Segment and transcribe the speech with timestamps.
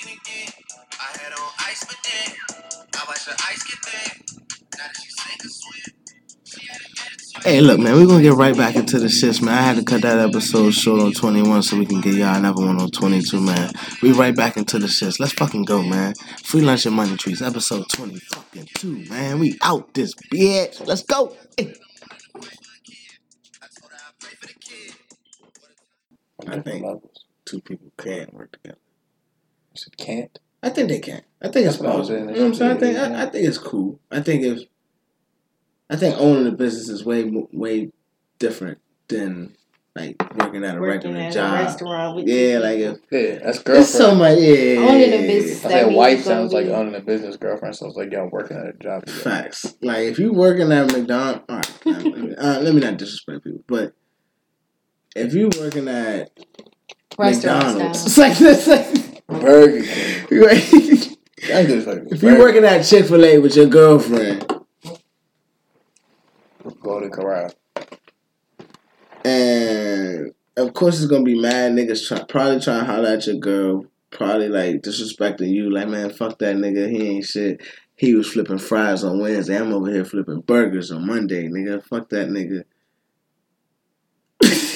[0.00, 0.52] broken again.
[0.92, 2.36] I had on ice, but then
[2.96, 4.24] I watched the ice get thin.
[4.76, 5.94] Now that she sink or swim.
[6.44, 7.44] She had an attitude.
[7.44, 9.54] Hey, look, man, we're gonna get right back into the shits, man.
[9.54, 12.64] I had to cut that episode short on 21 so we can get y'all another
[12.64, 13.72] one on 22, man.
[14.02, 15.20] We right back into the shits.
[15.20, 16.14] Let's fucking go, man.
[16.44, 19.38] Free lunch and money trees, episode 20 fucking two, man.
[19.38, 20.84] We out this bitch.
[20.86, 21.36] Let's go.
[21.56, 21.74] Hey.
[23.62, 24.94] I told her I pray for the kid.
[26.48, 27.02] I think
[27.44, 28.78] two people can work together.
[29.86, 30.38] It can't.
[30.62, 31.22] I think they can.
[31.42, 32.26] I think it's That's what I was possible.
[32.26, 32.28] saying.
[32.28, 32.70] You know what I'm saying?
[32.70, 34.00] I think I, I think it's cool.
[34.10, 34.60] I think if
[35.88, 37.90] I think owning a business is way way
[38.38, 38.78] different
[39.08, 39.56] than
[39.96, 41.52] like working at a Working regular at a job.
[41.54, 42.98] restaurant with Yeah, like people.
[43.10, 43.58] if Yeah, that's girlfriend.
[43.58, 43.86] it's girlfriend.
[43.86, 44.38] so much.
[44.38, 47.36] Yeah, Owning a business I that said wife sounds like owning a business.
[47.36, 49.04] Girlfriend sounds like y'all working at a job.
[49.06, 49.20] together.
[49.22, 49.74] Facts.
[49.82, 53.42] Like if you working at McDonald's, all right, let, me, uh, let me not disrespect
[53.44, 53.94] people, but
[55.16, 56.30] if you working at
[57.18, 58.30] Restaurant McDonald's, style.
[58.30, 58.99] it's like it's like
[59.30, 60.26] Burger King.
[60.30, 64.46] if That dude's like you working at Chick Fil A with your girlfriend
[66.82, 67.52] Golden Corral.
[69.24, 73.36] and of course it's gonna be mad niggas try, probably trying to holler at your
[73.36, 77.60] girl, probably like disrespecting you, like man, fuck that nigga, he ain't shit.
[77.96, 79.58] He was flipping fries on Wednesday.
[79.58, 81.84] I'm over here flipping burgers on Monday, nigga.
[81.84, 82.64] Fuck that nigga.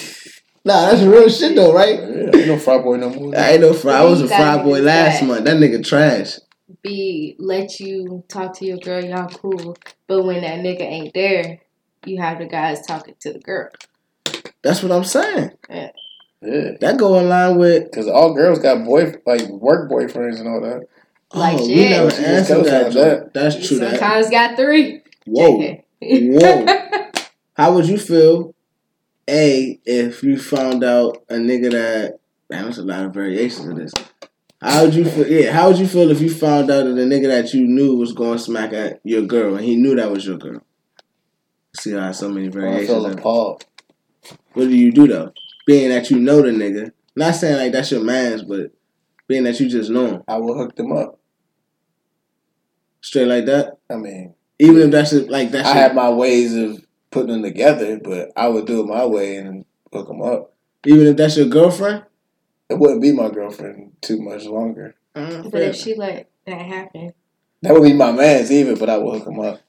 [0.65, 1.99] nah, that's real shit though, right?
[2.01, 3.37] Yeah, ain't no fry boy no more.
[3.37, 3.99] I ain't no fry.
[3.99, 5.27] I was a fry boy last that.
[5.27, 5.45] month.
[5.45, 6.39] That nigga trash.
[6.83, 9.77] Be let you talk to your girl, y'all cool.
[10.07, 11.61] But when that nigga ain't there,
[12.07, 13.69] you have the guys talking to the girl.
[14.63, 15.51] That's what I'm saying.
[15.71, 15.91] Yeah,
[16.81, 17.85] That go in line with.
[17.91, 20.87] because all girls got boy like work boyfriends and all that.
[21.33, 21.91] Oh, like oh, we shit.
[21.91, 22.83] never She just answered that.
[22.85, 23.33] like joke.
[23.33, 23.35] that.
[23.35, 23.79] That's true.
[23.79, 25.03] That Sometimes got three.
[25.27, 25.79] whoa.
[26.03, 26.67] Whoa.
[27.57, 28.54] How would you feel,
[29.29, 32.19] A, if you found out a nigga that
[32.51, 33.93] man, there's a lot of variations of this.
[34.61, 35.27] How would you feel?
[35.27, 37.97] Yeah, how would you feel if you found out that the nigga that you knew
[37.97, 40.63] was going smack at your girl and he knew that was your girl?
[41.79, 42.89] See how so many I variations.
[42.89, 43.65] feel of- appalled.
[44.55, 45.33] What do you do though?
[45.67, 48.73] Being that you know the nigga, not saying like that's your man's, but
[49.27, 51.19] being that you just know him, I will hook them up.
[53.01, 53.79] straight like that.
[53.91, 56.84] I mean, Even if that's a, like that's I have my ways of
[57.15, 60.53] putting them together, but I would do it my way and hook them up.
[60.87, 62.05] even if that's your girlfriend.
[62.69, 64.97] It wouldn't be my girlfriend too much longer.
[65.15, 67.13] Uh, But if she let that happen,
[67.63, 69.61] That would be my man's even, but I would hook them up.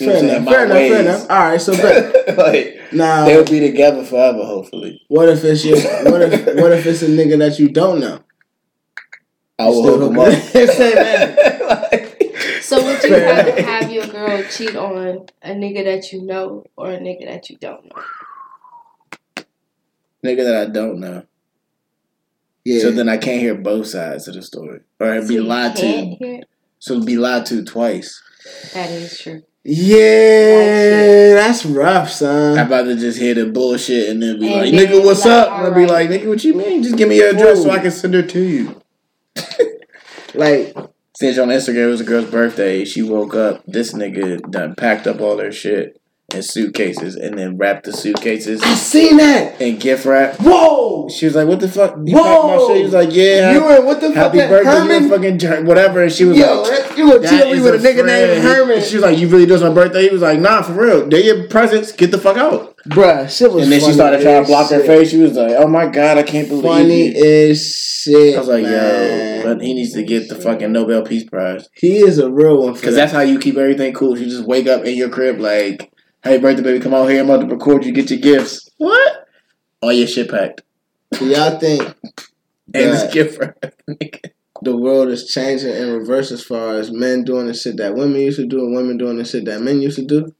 [0.00, 0.42] You fair what I'm saying?
[0.42, 1.30] enough, fair enough, fair enough.
[1.30, 2.38] All right, so bet.
[2.46, 5.02] like Now, they'll be together forever, hopefully.
[5.08, 5.76] what if it's your
[6.10, 8.20] what if what if it's a nigga that you don't know?
[9.58, 10.54] I will Still hook them hook up.
[10.54, 12.01] it- Say that.
[12.62, 16.64] So would you Fair rather have your girl cheat on a nigga that you know
[16.76, 18.02] or a nigga that you don't know?
[20.24, 21.24] Nigga that I don't know.
[22.64, 22.80] Yeah.
[22.82, 24.80] So then I can't hear both sides of the story.
[25.00, 25.86] Or it'd So be you lied to.
[25.86, 26.40] hear?
[26.78, 28.22] So be lied to twice.
[28.74, 29.42] That is true.
[29.64, 32.58] yeah, that's rough, son.
[32.58, 35.32] I'd rather just hear the bullshit and then be And like, then nigga, what's like,
[35.48, 35.52] up?
[35.58, 36.10] And I'd be alright.
[36.10, 36.82] like, nigga, what you mean?
[36.82, 38.80] Just give me your address so I can send her to you.
[40.34, 40.74] Like,
[41.22, 45.20] On Instagram it was a girl's birthday, she woke up, this nigga done packed up
[45.20, 46.01] all her shit
[46.34, 49.60] in suitcases and then wrap the suitcases I seen that.
[49.60, 50.36] and gift wrap.
[50.40, 51.08] Whoa.
[51.10, 51.96] She was like, what the fuck?
[52.04, 52.68] You Whoa.
[52.68, 52.76] shit?
[52.78, 53.52] He was like, yeah.
[53.52, 54.32] You were what the fuck?
[54.34, 55.02] Happy birthday, Herman?
[55.02, 56.02] you a fucking jerk, whatever.
[56.02, 57.78] And she was Yo, like, that- you gonna cheat That on me is with a
[57.88, 58.06] nigga friend.
[58.06, 58.76] named Herman?
[58.78, 61.08] And she was like, "You really doing my birthday?" He was like, "Nah, for real.
[61.08, 61.92] They're your presents.
[61.92, 64.80] Get the fuck out." Bruh, shit was And then she started trying to block her
[64.80, 65.10] face.
[65.10, 68.34] She was like, "Oh my god, I can't believe Funny you." as shit.
[68.36, 69.40] I was like, man.
[69.40, 72.62] "Yo, but he needs to get the fucking Nobel Peace Prize he is a real
[72.62, 73.02] one because that.
[73.02, 74.18] that's how you keep everything cool.
[74.18, 75.91] You just wake up in your crib like,
[76.22, 77.20] "Hey, birthday baby, come out here.
[77.20, 77.92] I'm about to record you.
[77.92, 78.70] Get your gifts.
[78.78, 79.28] What?
[79.80, 80.62] All your shit packed
[81.10, 81.94] Do y'all think and
[82.72, 83.56] this that gift for
[84.62, 88.20] the world is changing in reverse as far as men doing the shit that women
[88.20, 90.32] used to do and women doing the shit that men used to do?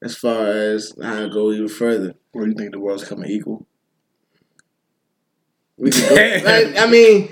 [0.00, 2.14] As far as how to go even further.
[2.30, 3.66] Where do you think the world's coming equal?
[5.76, 7.28] We could go, like, I mean,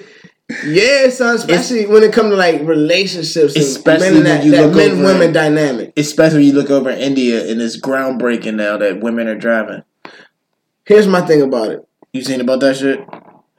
[0.66, 4.50] yeah, son, especially when it comes to like relationships and Especially men when that, you
[4.52, 5.32] that look men over women it.
[5.32, 5.92] dynamic.
[5.96, 9.82] Especially when you look over India and it's groundbreaking now that women are driving.
[10.84, 11.86] Here's my thing about it.
[12.12, 13.00] You seen about that shit?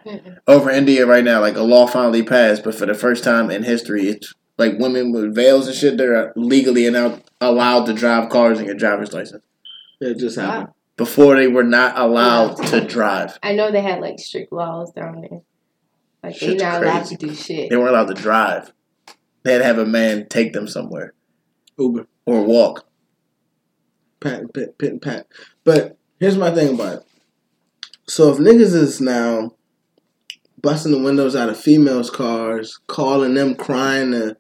[0.06, 0.38] Mm-mm.
[0.48, 3.64] Over India right now, like a law finally passed, but for the first time in
[3.64, 5.98] history, it's like women with veils and shit.
[5.98, 9.44] They're legally now allowed to drive cars and get driver's license.
[10.02, 10.68] It just happened.
[10.68, 10.76] Wow.
[10.98, 13.40] Before they were not allowed to drive.
[13.42, 15.42] I know they had like strict laws down there.
[16.24, 17.70] Like they're Shit's not allowed to do shit.
[17.70, 18.72] They weren't allowed to drive.
[19.44, 21.14] They had to have a man take them somewhere
[21.78, 22.08] Uber.
[22.26, 22.88] or walk.
[24.20, 25.28] pat, pit, pit, and pat.
[25.64, 27.04] But here's my thing about it.
[28.08, 29.56] So if niggas is now
[30.62, 34.38] busting the windows out of females' cars, calling them crying to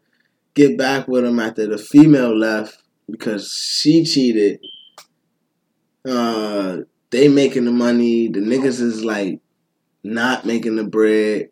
[0.53, 2.77] get back with them after the female left
[3.09, 4.59] because she cheated.
[6.07, 6.77] Uh,
[7.11, 8.27] they making the money.
[8.27, 9.39] The niggas is like
[10.03, 11.49] not making the bread.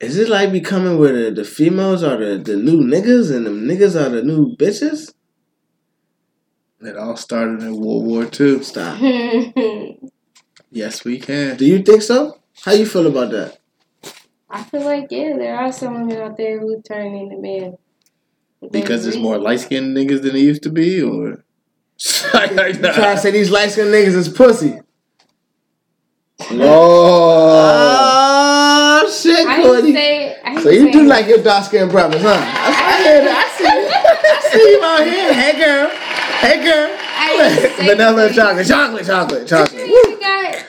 [0.00, 3.50] Is it like becoming where the, the females are the, the new niggas and the
[3.50, 5.14] niggas are the new bitches?
[6.80, 8.62] It all started in World War II.
[8.62, 9.00] Stop.
[10.74, 11.56] Yes, we can.
[11.56, 12.40] Do you think so?
[12.64, 13.58] How you feel about that?
[14.50, 17.78] I feel like yeah, there are some women out there who turn into men.
[18.72, 21.44] Because there's more light skinned niggas than there used to be, or
[22.04, 24.80] You trying to say these light skinned niggas is pussy?
[26.40, 28.03] Oh, Oh shit,
[29.54, 29.92] I Cody.
[29.92, 30.40] didn't say.
[30.44, 32.28] I So you say- do like your dark skinned brothers, huh?
[32.30, 33.38] I, I hear that.
[33.44, 33.88] I see you.
[34.30, 35.32] I see you out here.
[35.34, 35.88] Hey girl.
[36.40, 36.98] Hey girl.
[37.16, 38.34] I vanilla that.
[38.34, 39.86] chocolate, chocolate, chocolate, chocolate.
[39.88, 40.64] You got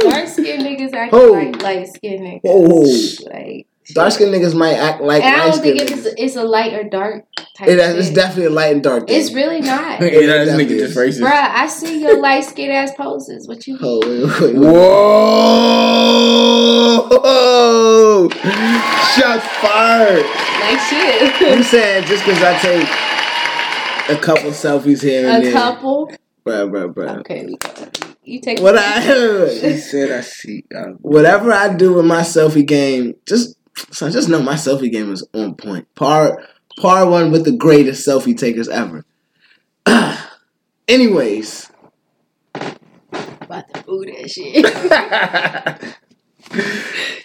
[0.00, 1.32] dark skinned niggas acting Oh.
[1.32, 2.40] like light skinned niggas.
[2.44, 3.30] Oh.
[3.32, 6.72] Like, Dark skinned niggas might act like and I don't think it's it's a light
[6.72, 7.68] or dark type.
[7.68, 7.98] It, shit.
[7.98, 9.20] it's definitely a light and dark thing.
[9.20, 10.00] It's really not.
[10.04, 10.08] Yeah,
[10.44, 11.20] this nigga just racist.
[11.20, 13.46] Bruh, I see your light skinned ass poses.
[13.46, 14.64] What you Oh, wait, wait, wait.
[17.44, 18.28] Whoa!
[18.30, 20.24] Shots fired.
[20.60, 21.42] Like shit.
[21.42, 22.88] I'm saying just because I take
[24.16, 25.50] a couple selfies here and a there.
[25.50, 26.10] A couple.
[26.46, 27.18] Bruh, bruh, bruh.
[27.20, 27.70] Okay, we go.
[28.24, 29.00] You take What I
[29.60, 30.64] She said I see.
[30.74, 33.56] uh, whatever I do with my selfie game, just
[33.90, 35.86] so I just know my selfie game is on point.
[35.94, 36.42] Par
[36.80, 39.04] par one with the greatest selfie takers ever.
[40.88, 41.70] Anyways,
[42.54, 44.64] about to boo that shit.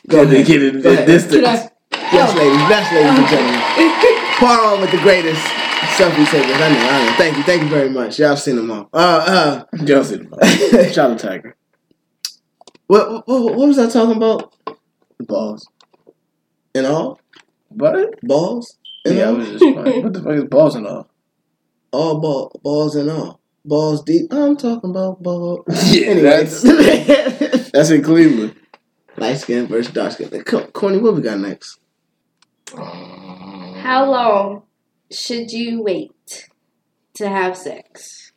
[0.07, 0.45] go Get it, ahead.
[0.47, 1.05] get it, Go ahead.
[1.07, 1.45] distance.
[1.45, 1.69] Can
[2.11, 3.61] Yes, ladies, yes, ladies and gentlemen.
[4.39, 5.41] Par on with the greatest
[5.97, 6.55] selfie takers.
[6.55, 7.13] I know, I know.
[7.17, 8.17] Thank you, thank you very much.
[8.19, 8.89] Y'all seen them all.
[8.93, 10.47] Uh, Justin, uh.
[10.91, 11.55] shout out Tiger.
[12.87, 14.53] what, what what was I talking about?
[15.17, 15.67] The balls.
[16.73, 17.19] In all
[17.69, 18.19] What?
[18.21, 18.77] balls.
[19.05, 21.09] In Yeah, I was just like, what the fuck is balls and all?
[21.91, 24.31] all ball balls and all balls deep.
[24.31, 25.63] I'm talking about ball.
[25.85, 26.61] Yeah, Anyways,
[27.71, 28.55] That's in Cleveland.
[29.17, 30.29] light skin versus dark skin.
[30.43, 31.79] Co- Courtney, what we got next?
[32.75, 34.63] How long
[35.11, 36.47] should you wait
[37.15, 38.31] to have sex?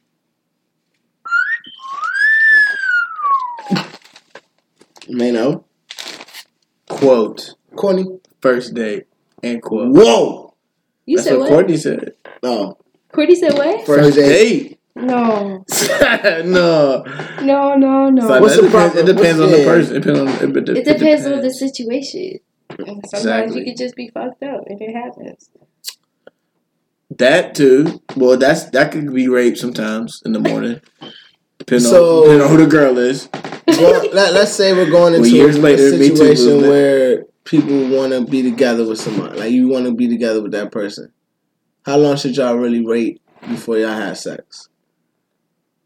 [5.09, 5.65] Mano,
[6.89, 7.55] Quote.
[7.77, 8.05] Courtney.
[8.41, 9.07] First date.
[9.43, 9.93] End quote.
[9.93, 10.55] Whoa.
[11.07, 11.49] You That's said what what?
[11.51, 12.13] Courtney said.
[12.43, 12.77] Oh,
[13.13, 13.87] Courtney said what?
[13.87, 14.79] First date.
[14.95, 15.65] No,
[16.45, 17.03] no.
[17.41, 18.29] no, no, no.
[18.29, 18.99] Son, What's it the depends, problem?
[19.09, 19.97] it depends on What's- the person.
[19.97, 22.39] It depends on, it, it, it depends on the situation.
[22.69, 23.59] And sometimes Exactly.
[23.61, 25.49] you could just be fucked up, and it happens.
[27.19, 28.03] That too.
[28.17, 30.81] Well, that's that could be rape sometimes in the morning.
[31.59, 33.29] Depending, So- on, depending on who the girl is.
[33.69, 37.89] well, let, let's say we're going Well, into years a, later, a situation where people
[37.89, 39.37] want to be together with someone.
[39.37, 41.13] Like you want to be together with that person.
[41.85, 44.69] How long should y'all really wait before y'all have sex?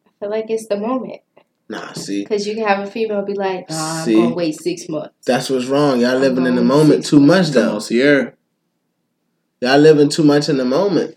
[0.06, 1.20] I feel like it's the moment
[1.68, 4.14] Nah, see, because you can have a female be like, "Nah, I'm See?
[4.14, 6.00] gonna wait six months." that's what's wrong.
[6.00, 7.78] Y'all living in the moment too much, Come though.
[7.80, 8.34] Sierra.
[9.60, 11.16] Y'all living too much in the moment.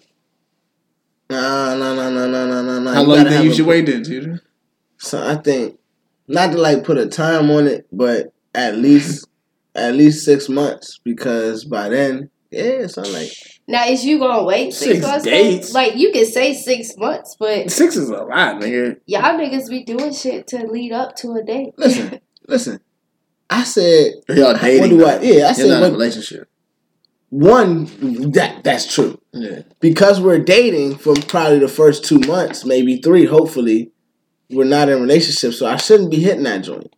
[1.29, 2.93] Nah, nah, nah, nah, nah, nah, nah, nah.
[2.93, 4.41] How You long gotta do have you a- should wait then, Tudor?
[4.97, 5.77] So I think
[6.27, 9.27] not to like put a time on it, but at least
[9.75, 13.29] at least six months because by then, yeah, it's not like
[13.67, 15.25] Now, is you gonna wait six, Six months?
[15.25, 15.31] though?
[15.31, 15.73] dates?
[15.73, 18.99] Like you can say six months, but Six is a lot, nigga.
[19.05, 21.73] y'all niggas be doing shit to lead up to a date.
[21.77, 22.79] listen, listen.
[23.51, 24.97] I said, Y'all what dating.
[24.97, 25.19] do I?
[25.21, 26.49] Yeah, I You're said not in a what, relationship.
[27.29, 27.85] one.
[28.31, 29.61] That that's true Yeah.
[29.79, 33.25] because we're dating for probably the first two months, maybe three.
[33.25, 33.91] Hopefully,
[34.49, 36.93] we're not in relationships, so I shouldn't be hitting that joint.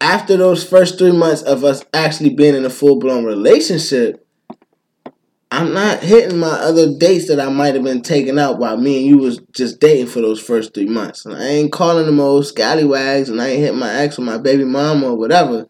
[0.00, 4.26] After those first three months of us actually being in a full blown relationship,
[5.52, 8.98] I'm not hitting my other dates that I might have been taking out while me
[8.98, 11.26] and you was just dating for those first three months.
[11.26, 14.38] And I ain't calling them old scallywags, and I ain't hitting my ex or my
[14.38, 15.66] baby mama or whatever.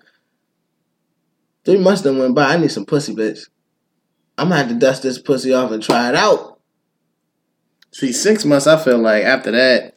[1.64, 2.52] Three months done went by.
[2.52, 3.48] I need some pussy, bitch.
[4.36, 6.60] I'm gonna have to dust this pussy off and try it out.
[7.92, 8.66] See, six months.
[8.66, 9.89] I feel like after that,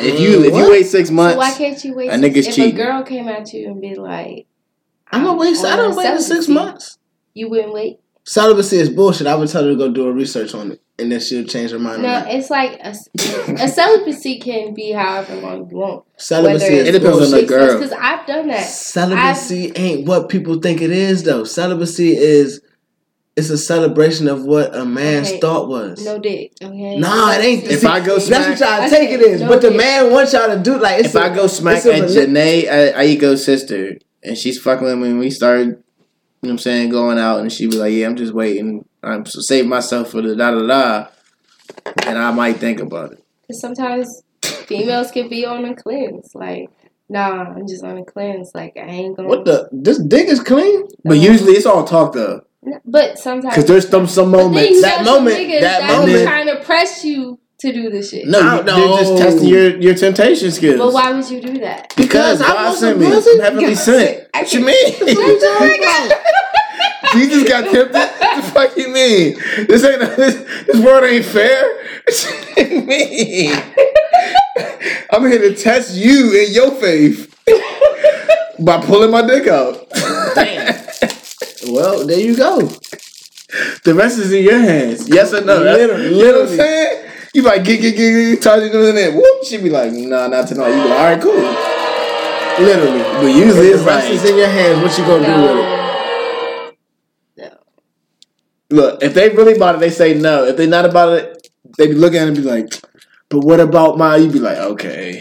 [0.00, 0.64] if you if what?
[0.64, 2.10] you wait six So months, why can't you wait?
[2.10, 2.74] a nigga's if cheating.
[2.74, 4.46] a girl came at you and be like,
[5.10, 5.56] I'm gonna wait.
[5.58, 6.98] I don't oh, wait six months.
[7.34, 8.00] You wouldn't wait.
[8.24, 9.26] Celibacy is bullshit.
[9.26, 11.70] I would tell her to go do a research on it, and then she'll change
[11.70, 12.02] her mind.
[12.02, 12.94] No, it's like a,
[13.62, 16.04] a celibacy can be however long you want.
[16.18, 17.78] Celibacy is It depends on the girl.
[17.78, 18.64] Because I've done that.
[18.64, 21.44] Celibacy ain't what people think it is, though.
[21.44, 22.60] Celibacy is
[23.38, 25.40] it's a celebration of what a man's Okay.
[25.40, 26.04] thought was.
[26.04, 26.52] No dick.
[26.62, 26.96] Okay.
[26.98, 27.64] Nah, it ain't.
[27.64, 29.70] If see, I go smack, that's what y'all I take it said no but the
[29.70, 30.98] man wants y'all to do like.
[31.00, 34.58] It's If a- I go smack it's a at Jhené A- Aiko's sister and she's
[34.60, 35.76] fucking with me and we start, you know
[36.40, 38.84] what I'm saying, going out and she be like, yeah, I'm just waiting.
[39.02, 41.06] I'm s- saving myself for the da da da.
[42.06, 43.24] And I might think about it.
[43.46, 46.34] 'Cause sometimes females can be on a cleanse.
[46.34, 46.68] Like,
[47.08, 48.50] nah, I'm just on a cleanse.
[48.54, 49.28] Like, I ain't gonna.
[49.28, 49.68] What the?
[49.72, 50.86] This dick is clean.
[51.04, 51.30] But uh-huh.
[51.32, 52.42] usually it's all talk though.
[52.84, 53.54] But sometimes.
[53.54, 54.82] Because there's some, some moments.
[54.82, 58.26] that know some moment- niggas that moment- trying to press you to do the shit.
[58.26, 60.78] No, no, they're just testing your, your temptation skills.
[60.78, 61.92] But why would you do that?
[61.96, 63.14] Because Because I God want sent some me.
[63.14, 63.30] pussy.
[63.32, 64.28] I'm heavenly God sent.
[64.34, 66.10] I What you can't- mean?
[67.12, 67.92] Jesus got tempted.
[67.94, 69.38] What the fuck you mean?
[69.66, 71.62] This ain't this, this world ain't fair.
[72.04, 73.52] What you mean?
[75.10, 77.34] I'm here to test you in your faith
[78.58, 79.86] by pulling my dick out.
[81.72, 82.58] Well, there you go.
[83.84, 85.08] the rest is in your hands.
[85.08, 85.58] Yes or no?
[85.60, 87.10] Literally, You know what I'm sayit.
[87.34, 89.14] You like get get get get charging doing it.
[89.14, 89.44] Whoop.
[89.44, 90.70] She be like, nah, not tonight.
[90.70, 91.34] You go, all right, cool.
[92.64, 93.02] Literally.
[93.02, 94.82] But usually it's the rest is in your hands.
[94.82, 96.74] What you gonna do with it?
[97.36, 97.48] No.
[97.50, 97.58] No.
[98.70, 100.44] look, if they really about it, they say no.
[100.44, 102.80] If they not about it, they be looking at it and be like,
[103.28, 104.16] but what about my?
[104.16, 105.20] You be like, okay.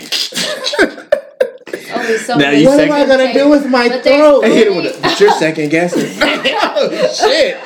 [2.25, 4.43] So Now you What second- am I gonna do with my But throat?
[4.45, 6.09] I hit it with a, but you're second guessing.
[6.21, 7.57] oh shit.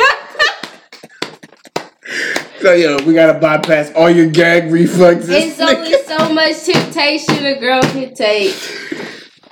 [2.62, 5.30] So yo, we gotta bypass all your gag reflexes.
[5.30, 8.54] It's only so much temptation a girl can take.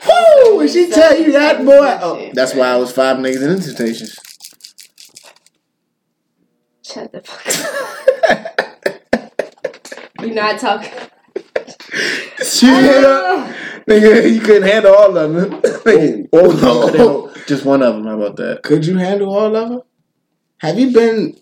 [0.07, 0.57] Woo!
[0.57, 1.97] When she tell you that, boy.
[2.01, 4.17] Oh, That's why I was five niggas in Temptations.
[6.85, 8.55] Shut the fuck up.
[10.21, 10.91] You're not talking.
[12.43, 13.53] She hit up,
[13.87, 14.33] nigga.
[14.33, 15.61] You couldn't handle all of them.
[16.33, 18.05] oh no, just one of them.
[18.05, 18.63] How about that?
[18.63, 19.81] could you handle all of them?
[20.59, 21.37] Have you been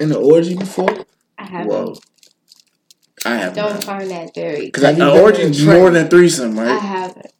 [0.00, 0.90] in an orgy before?
[1.38, 1.68] I haven't.
[1.68, 1.94] Whoa,
[3.24, 4.66] I have Don't find that very.
[4.66, 6.68] Because Have an you been orgy is more than threesome, right?
[6.68, 6.82] I right?
[6.82, 7.32] haven't.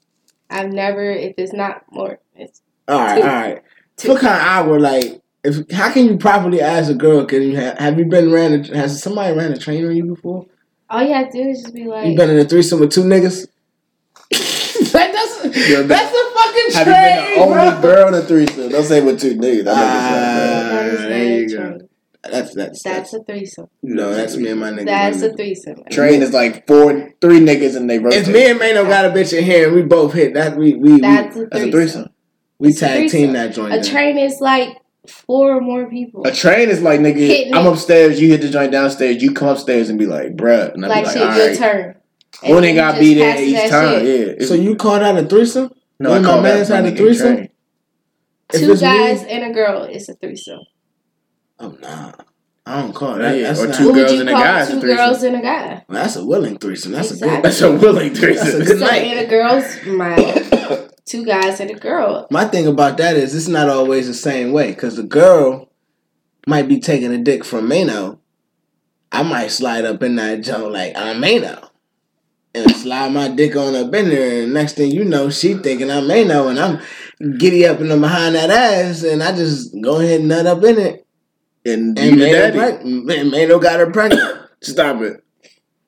[0.51, 1.11] I've never.
[1.11, 3.29] If it's not more, it's All right, Two.
[3.29, 3.63] all right.
[3.97, 4.09] Two.
[4.13, 4.79] What kind of hour?
[4.81, 7.25] Like, if how can you properly ask a girl?
[7.25, 8.53] Can you have, have you been ran?
[8.71, 10.47] A, has somebody ran a train on you before?
[10.91, 12.17] All you have to do is just be like, You like.
[12.17, 13.47] been in a threesome with two niggas?
[14.93, 17.61] that, that's You're that's a fucking Have you train, been the bro.
[17.69, 18.69] only girl in a threesome?
[18.71, 19.65] Don't say with two niggas.
[19.65, 21.57] That Ah, that is there not a you go.
[21.57, 21.89] train.
[22.29, 23.69] That's that's That's that's a threesome.
[23.83, 24.13] no.
[24.15, 24.87] That's me and my nigga.
[24.87, 25.37] That's a running.
[25.37, 25.77] threesome.
[25.91, 28.23] Train is like four, three niggas and they rotate.
[28.23, 30.75] If me and Mano got a bitch in here and we both hit that, we
[30.75, 31.71] we That's we, a That's a threesome.
[31.71, 32.13] threesome.
[32.59, 33.75] we it's a tag team that joint.
[33.75, 34.77] A train is like
[35.11, 36.27] four or more people.
[36.27, 37.17] A train is like nigga.
[37.17, 37.73] Hitting I'm it.
[37.73, 38.21] upstairs.
[38.21, 39.23] You hit the joint downstairs.
[39.23, 41.47] You come upstairs and be like, bruh, and I like be like, shit, All your
[41.49, 41.59] right.
[41.59, 41.97] turn.
[42.43, 44.01] And One ain't got to just be there each time.
[44.01, 44.41] shit.
[44.41, 44.47] Yeah.
[44.47, 45.71] So you call out a threesome?
[45.99, 47.37] no, when I my call man's had a threesome?
[48.53, 50.61] Two it's me- guys and a girl is a threesome.
[51.59, 52.13] Oh nah,
[52.69, 53.37] I don't call that.
[53.39, 55.85] Yeah, That's or two girls and a guy is a two girls and a guy?
[55.89, 56.91] Well, that's a willing threesome.
[56.93, 57.43] That's a good.
[57.45, 58.63] That's a willing That's threesome.
[58.63, 59.05] a good So night.
[59.05, 62.27] in a girl's mind, two guys and a girl.
[62.31, 65.71] My thing about that is it's not always the same way because the girl
[66.49, 68.19] might be taking a dick from Mano.
[69.13, 71.71] I might slide up in that joint like I'm Mano
[72.53, 75.91] and slide my dick on up in there, and next thing you know, she thinking
[75.91, 76.81] I'm Mano, and I'm
[77.39, 80.65] giddy up in the behind that ass, and I just go ahead and nut up
[80.65, 81.06] in it,
[81.67, 82.59] and and you the Mano, daddy.
[82.59, 84.41] preg- and Mano got her pregnant.
[84.63, 85.23] Stop it,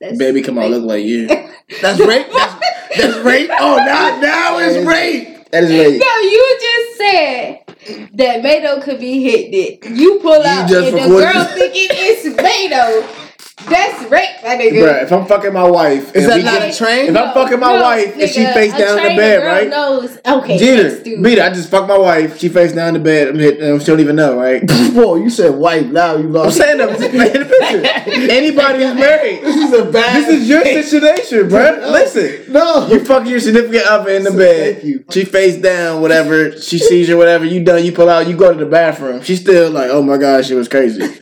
[0.00, 0.42] That's baby.
[0.42, 1.26] Come on, look like you.
[1.82, 2.26] That's rape.
[2.32, 2.54] That's,
[2.96, 3.50] that's rape.
[3.52, 5.50] Oh, now now it's rape.
[5.50, 6.00] That is rape.
[6.00, 9.90] No, you just said that Mado could be hit it.
[9.90, 13.27] You pull out just and the girl thinking it's Mado.
[13.68, 14.82] That's rape, my nigga.
[14.82, 17.06] Bruh, if I'm fucking my wife, Is that we not get- a train?
[17.10, 19.68] If I'm fucking my wife and she face down in the bed, girl right?
[19.68, 21.40] Knows, okay, Jeter, let's beat it.
[21.40, 22.38] I just fucked my wife.
[22.38, 23.28] She face down in the bed.
[23.28, 23.62] I'm hit.
[23.62, 24.62] Um, she don't even know, right?
[24.92, 25.86] Whoa, you said wife.
[25.86, 26.56] Now you I'm lost.
[26.56, 28.30] saying I'm just painting a picture.
[28.30, 30.16] Anybody who's married, This is a bad.
[30.24, 31.80] this is your situation, bruh.
[31.80, 31.90] No.
[31.90, 32.86] Listen, No.
[32.88, 34.74] you fuck your significant other in the bed.
[34.76, 35.04] Thank you.
[35.10, 36.52] She face down, whatever.
[36.58, 37.44] She sees you, whatever.
[37.44, 37.84] You done.
[37.84, 38.28] You pull out.
[38.28, 39.22] You go to the bathroom.
[39.22, 41.20] She's still like, oh my god, she was crazy.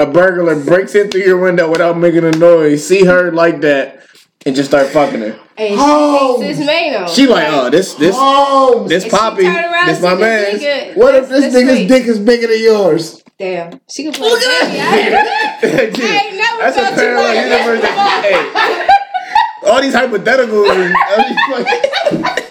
[0.00, 2.86] A burglar breaks in through your window without making a noise.
[2.86, 4.00] See her like that,
[4.46, 5.36] and just start fucking her.
[5.56, 6.36] And Oh.
[6.36, 7.08] she thinks it's Mano.
[7.08, 9.48] She like, oh, this this Oh, this And Poppy, this
[9.96, 10.54] and my man.
[10.56, 10.96] nigga.
[10.96, 11.88] what if That's- this nigga's rape.
[11.88, 13.24] dick is bigger than yours?
[13.40, 14.44] Damn, she can play baby.
[14.46, 14.78] I,
[15.62, 17.80] I ain't never That's a felt you parallel universe.
[17.82, 17.94] that.
[18.22, 18.86] That,
[19.64, 20.70] hey, all these hypotheticals.
[20.70, 21.36] and- I mean,
[22.30, 22.44] like,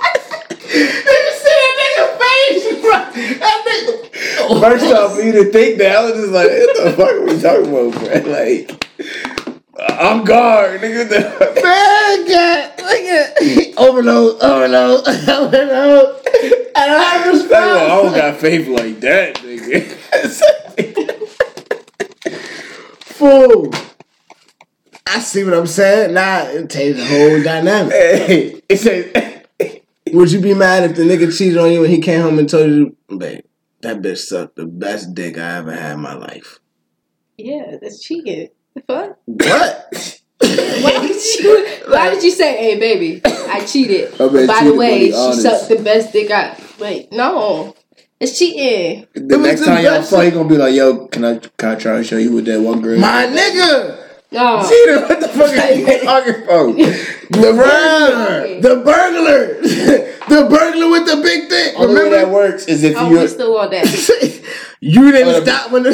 [4.61, 7.25] First off, for you to think that, I was just like, what the fuck are
[7.25, 8.21] we talking about, bro?
[8.31, 8.71] Like,
[9.79, 11.07] I'm guard, nigga.
[11.63, 13.37] Man, God, look at
[13.77, 16.15] overload, overload, overload.
[16.75, 19.83] I don't have Like, I don't got faith like that, nigga.
[23.01, 23.71] Fool.
[25.07, 26.13] I see what I'm saying.
[26.13, 27.93] Now it changes the whole dynamic.
[27.93, 29.36] hey, it says,
[30.13, 32.49] Would you be mad if the nigga cheated on you and he came home and
[32.49, 33.43] told you, babe,
[33.81, 36.59] that bitch sucked the best dick I ever had in my life?
[37.37, 38.49] Yeah, that's cheating.
[38.75, 39.17] The fuck?
[39.25, 40.21] What?
[40.41, 41.67] Why did you?
[41.87, 44.13] Why did you say, "Hey, baby, I cheated"?
[44.21, 46.55] I bet By cheated, the way, but she sucked the best dick I.
[46.79, 47.75] Wait, no,
[48.19, 49.07] it's cheating.
[49.13, 51.37] the was next the time y'all best- fuck, he gonna be like, yo, can I,
[51.39, 52.99] can I try to show you what that one girl?
[52.99, 54.06] My nigga!
[54.29, 56.75] No, Cheater, what the fuck are you talking about?
[57.29, 58.61] The burglar!
[58.61, 59.61] The burglar!
[59.61, 61.73] the burglar with the big dick!
[61.77, 63.85] Only way that works is if oh, you we still want that.
[64.79, 65.91] you didn't Oh, stop when the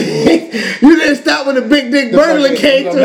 [0.81, 3.01] you didn't stop when the big dick burglar came the, through.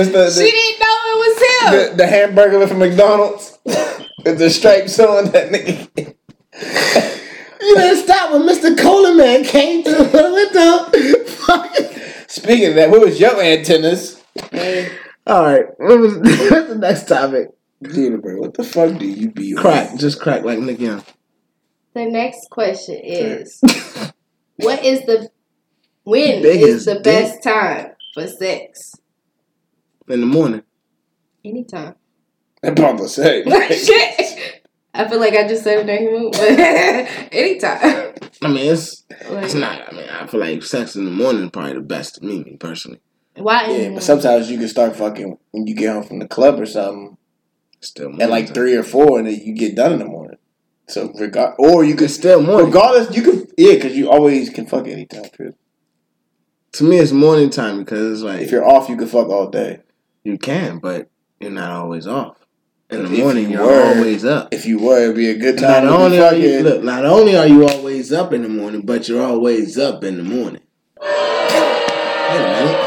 [0.00, 1.90] It's the, She didn't know it was him.
[1.90, 3.58] the, the hamburger from McDonald's.
[4.24, 6.14] With the stripes on that nigga.
[7.60, 8.78] You didn't stop when Mr.
[8.80, 12.00] Cola Man came through with the fucking.
[12.28, 14.13] Speaking of that, what was your antennas?
[14.64, 14.90] Hey,
[15.26, 17.48] All right, what was what's the next topic?
[17.82, 19.60] Gina, bro, what the fuck do you be on?
[19.62, 21.04] Crack, just crack like Nick Young.
[21.94, 23.60] the next question is,
[24.56, 25.28] what is the
[26.04, 27.04] when Biggest is the dick.
[27.04, 28.94] best time for sex?
[30.08, 30.62] in the morning.
[31.44, 31.94] Anytime.
[32.62, 33.42] I'm about to say.
[33.44, 34.62] Shit.
[34.94, 38.14] I feel like I just said it during the but anytime.
[38.42, 39.92] I mean, it's Like, it's not.
[39.92, 42.44] I mean, I feel like sex in the morning is probably the best to me,
[42.44, 43.00] me personally.
[43.36, 43.68] Why?
[43.70, 46.66] Yeah, but sometimes you can start fucking when you get home from the club or
[46.66, 47.16] something
[47.80, 48.54] Still at like time.
[48.54, 50.38] three or four, and then you get done in the morning.
[50.88, 52.66] So regard, or you can still morning.
[52.66, 55.24] regardless, you can yeah, because you always can fuck anytime.
[55.30, 55.54] Period.
[56.72, 59.48] To me, it's morning time because it's like If you're off, you can fuck all
[59.48, 59.80] day.
[60.24, 61.08] you can, but
[61.40, 62.36] you're not always off.
[62.90, 64.52] In the you morning, you're were- always up.
[64.52, 65.82] If you were, it'd be a good Not time.
[65.84, 69.08] to only are you look, not only are you always up in the morning, but
[69.08, 70.62] you're always up in the morning.
[71.00, 72.83] Wait a minute.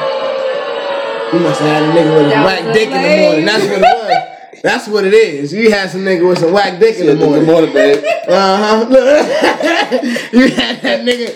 [1.34, 3.46] You must have had a nigga with a That whack was dick in the morning.
[3.46, 4.62] That's what it was.
[4.63, 5.53] That's what it is.
[5.53, 7.46] You had some nigga with some whack dick in the Shit, Good morning.
[7.46, 8.03] morning, babe.
[8.27, 8.86] Uh huh.
[10.34, 11.34] you had that nigga.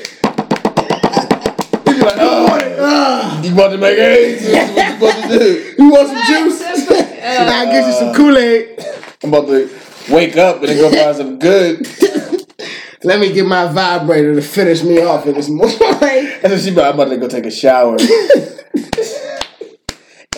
[1.87, 2.47] You be like, oh,
[2.79, 4.45] Uh, you about to make eggs?
[4.49, 5.83] That's what you supposed to do.
[5.83, 6.61] you want some juice?
[7.23, 8.79] I'll get you some Kool Aid.
[9.23, 9.69] I'm about to
[10.09, 11.87] wake up and then go find some good.
[13.03, 15.77] Let me get my vibrator to finish me off in this morning.
[15.81, 17.97] And then she be like, I'm about to go take a shower.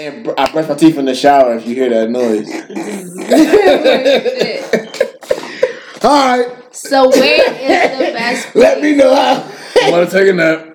[0.03, 2.49] And br- I brush my teeth in the shower if you hear that noise.
[6.03, 6.75] All right.
[6.75, 8.55] so where is the best?
[8.65, 9.49] Let me know how.
[9.81, 10.69] I want to take a nap.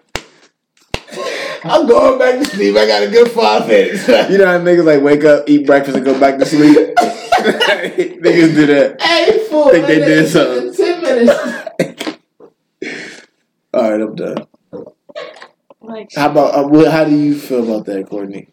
[1.65, 2.77] I'm going back to sleep.
[2.77, 4.07] I got a good five minutes.
[4.31, 6.77] You know how niggas like wake up, eat breakfast, and go back to sleep?
[6.97, 9.03] niggas do that.
[9.03, 9.71] hey, fool.
[9.71, 10.73] Think they did something.
[10.75, 12.19] Ten minutes.
[13.75, 14.47] All right, I'm done.
[15.81, 18.49] Like, How about uh, how do you feel about that, Courtney?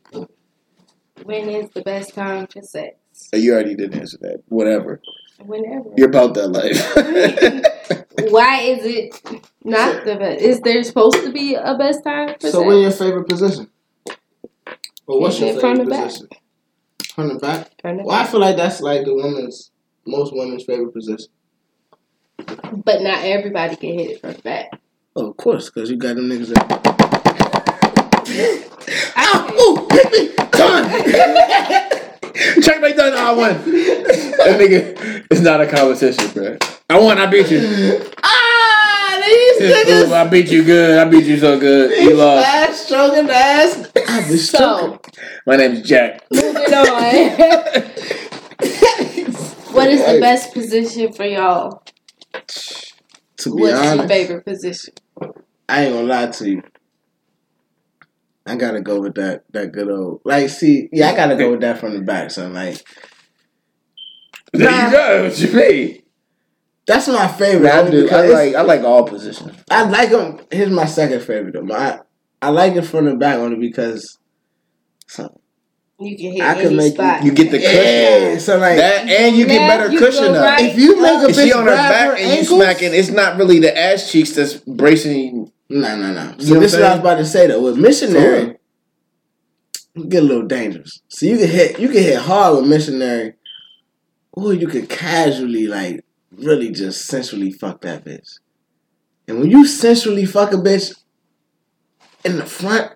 [1.25, 2.95] When is the best time for sex?
[3.33, 4.43] Uh, You already did answer that.
[4.47, 5.01] Whatever.
[5.43, 5.89] Whenever.
[5.97, 6.95] You're about that life.
[8.31, 9.21] Why is it
[9.63, 10.41] not the best?
[10.41, 12.51] Is there supposed to be a best time for sex?
[12.53, 13.69] So, what's your favorite position?
[15.07, 16.03] Well, what's your Hitting it from favorite the back.
[16.05, 16.27] position?
[17.15, 17.71] From the back.
[17.81, 19.71] From the Well, I feel like that's like the woman's,
[20.05, 21.27] most women's favorite position.
[22.37, 24.79] But not everybody can hit it from the back.
[25.15, 26.91] Oh, of course, because you got them niggas that.
[29.15, 30.35] I Ooh, hit me!
[30.51, 30.89] Done!
[32.61, 33.13] Check my done.
[33.13, 33.53] I won.
[33.71, 36.57] that nigga, it's not a competition, bro.
[36.89, 37.17] I won.
[37.17, 37.59] I beat you.
[38.23, 40.11] ah, these Ooh, niggas!
[40.11, 40.99] I beat you good.
[40.99, 41.91] I beat you so good.
[42.03, 42.45] You lost.
[42.47, 43.89] Ass stroking ass.
[44.07, 44.99] I was so
[45.47, 46.23] My name's Jack.
[46.31, 46.63] moving on.
[49.73, 51.83] what is the best position for y'all?
[53.37, 54.93] To be What's your honest, favorite position?
[55.69, 56.63] I ain't gonna lie to you.
[58.45, 61.61] I gotta go with that that good old like see yeah I gotta go with
[61.61, 62.77] that from the back son like
[64.53, 64.85] There Nah.
[64.85, 65.23] you go.
[65.25, 66.01] What you mean?
[66.87, 67.71] that's my favorite.
[67.73, 68.07] I do.
[68.11, 68.53] I like.
[68.55, 69.57] I like all positions.
[69.71, 71.63] I like him Here's my second favorite though.
[71.63, 71.99] My
[72.41, 74.19] I like it from the back only because
[75.07, 75.41] so,
[75.99, 77.23] You can hit I could any make you- spot.
[77.23, 77.73] You get the cushion.
[77.75, 78.37] yeah.
[78.37, 80.43] So like That and you get better you cushion go up.
[80.43, 80.69] right.
[80.69, 83.09] if you make a If she bitch on her back her and you smacking, it's
[83.09, 85.51] not really the ass cheeks that's bracing.
[85.69, 86.35] No, no, no.
[86.37, 87.61] So this is what I was about to say though.
[87.61, 88.57] With missionary,
[90.07, 91.01] get a little dangerous.
[91.07, 93.33] So you can hit you can hit hard with missionary,
[94.31, 98.39] or you could casually like really just sensually fuck that bitch.
[99.27, 100.93] And when you sensually fuck a bitch
[102.23, 102.91] in the front,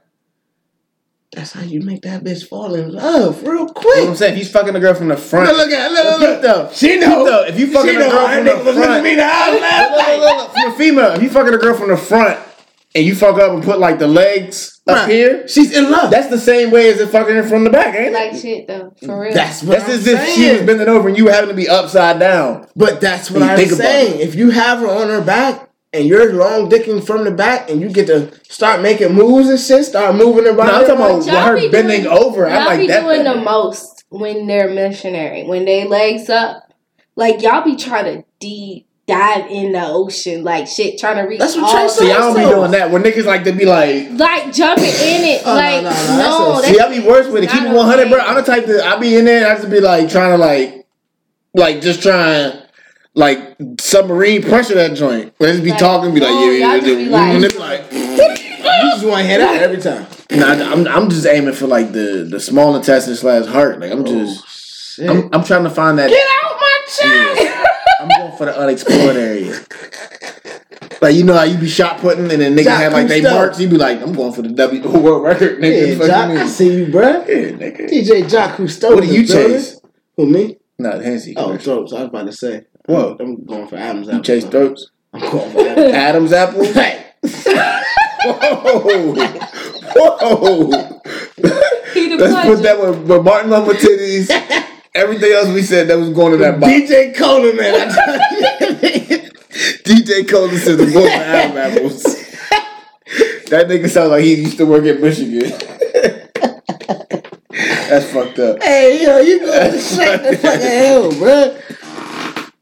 [1.31, 4.33] That's how you make that bitch fall in love real You know what I'm saying?
[4.33, 5.47] If he's fucking a girl from the front.
[5.47, 6.73] Look, look at look, Look, look.
[6.73, 7.25] She know.
[7.25, 9.61] though, if you fucking She a girl from the nigga was looking at front.
[9.61, 10.51] Look, look, look, look.
[10.53, 12.48] From a female, if you fucking a girl from the front
[12.95, 16.09] and you fuck up and put like the legs up here, She's in love.
[16.09, 18.13] that's the same way as if fucking her from the back, ain't it?
[18.13, 19.33] Like shit though, for real.
[19.33, 21.69] That's what That's I'm as if she was bending over and you having to be
[21.69, 22.67] upside down.
[22.75, 24.19] But that's what I'm think about saying.
[24.21, 27.79] If you have her on her back and you're long dicking from the back and
[27.81, 30.71] you get to start making moves and shit, start moving her No, body.
[30.71, 32.47] I'm talking about Y'all her be bending doing- over.
[32.47, 33.01] I y'all like be that.
[33.01, 33.37] doing better.
[33.37, 35.43] the most when they're missionary.
[35.45, 36.63] When they legs up,
[37.15, 41.39] like y'all be trying to deep dive in the ocean, like shit, trying to reach.
[41.39, 41.87] That's what Trey.
[41.89, 42.91] See, I don't be doing that.
[42.91, 45.91] Where niggas like to be like, Like jumping in it, Oh, like no, no, no,
[45.91, 47.49] that's a- that's see, I be worse with it.
[47.49, 48.19] Keep it 100, bro.
[48.19, 49.49] I'm the type that I be in there.
[49.51, 50.87] I just be like trying to like,
[51.53, 52.61] like just trying.
[53.15, 55.33] Like submarine pressure that joint.
[55.39, 57.09] They just be Like, talking, be like, oh, yeah, yeah, just be yeah.
[57.09, 57.91] like- and like,
[58.81, 60.05] You just want to hit out every time.
[60.31, 63.79] nah, I'm, I'm just aiming for like the the small intestine slash heart.
[63.79, 64.47] Like I'm oh, just,
[64.95, 65.09] shit.
[65.09, 66.09] I'm, I'm trying to find that.
[66.09, 67.75] Get out my chest!
[67.99, 69.59] I'm going for the unexplored area.
[71.01, 73.21] Like you know how you be shot putting and then niggas Jack have like they
[73.21, 73.31] Cousteau.
[73.35, 73.59] marks.
[73.59, 75.97] You be like, I'm going for the W world record, nigga.
[75.99, 77.27] Yeah, Jock, you I see you, bruh.
[77.27, 77.89] Yeah, nigga.
[77.89, 78.95] DJ Jock Cousteau.
[78.95, 79.57] What do you the building.
[79.57, 79.81] chase?
[80.17, 80.57] Who me?
[80.77, 81.33] Not Hennessy.
[81.37, 81.75] Oh, commercial.
[81.75, 81.93] throats.
[81.93, 82.65] I was about to say.
[82.85, 83.17] Whoa.
[83.19, 84.13] I'm, I'm going for Adam's apple.
[84.13, 84.23] you apple.
[84.23, 84.91] chase throats.
[85.13, 86.31] I'm going for Adam's.
[86.33, 86.65] Adam's apple.
[86.73, 87.05] Hey.
[88.25, 89.13] Whoa,
[90.35, 90.67] whoa.
[91.37, 94.29] Let's put that with, with Martin Lumber titties.
[94.95, 96.71] Everything else we said that was going to that box.
[96.71, 97.89] DJ Coleman, man.
[97.91, 99.29] I.
[99.83, 102.03] DJ Cole says the boy for Adam apples.
[103.49, 105.51] that nigga sounds like he used to work at Michigan.
[107.89, 108.61] That's fucked up.
[108.61, 112.53] hey, yo, you going straight to fucking hell, bruh.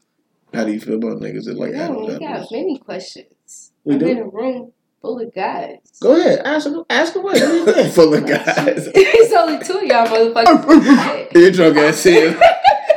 [0.54, 2.52] How do you feel about niggas that like No, Adam's we got apples?
[2.52, 3.72] many questions.
[3.84, 4.06] We I'm do?
[4.08, 5.78] in a room full of guys.
[6.00, 6.40] Go ahead.
[6.44, 6.82] Ask her.
[6.90, 7.40] Ask her what.
[7.40, 7.94] What do you think?
[7.94, 8.88] Full of guys.
[8.94, 11.32] It's only two of y'all motherfuckers.
[11.34, 12.36] You're drunk ass shit.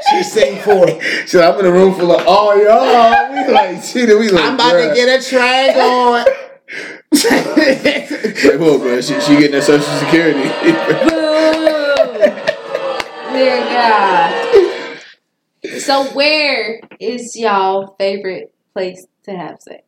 [0.09, 0.87] She sing for.
[1.27, 3.33] Shit, I'm in a room full of all y'all.
[3.33, 4.09] We like shit.
[4.17, 4.43] We like.
[4.43, 6.25] I'm about to get a track on.
[7.13, 9.01] Like, whoa, bro.
[9.01, 10.43] She, she getting her social security.
[10.43, 11.19] Boo!
[13.33, 14.99] Dear God.
[15.79, 19.83] So where is y'all favorite place to have sex?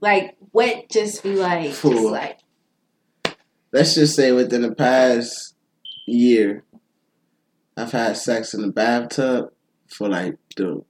[0.00, 2.38] Like what just be like just like
[3.72, 5.54] Let's just say within the past
[6.06, 6.64] year,
[7.76, 9.50] I've had sex in the bathtub
[9.88, 10.82] for like the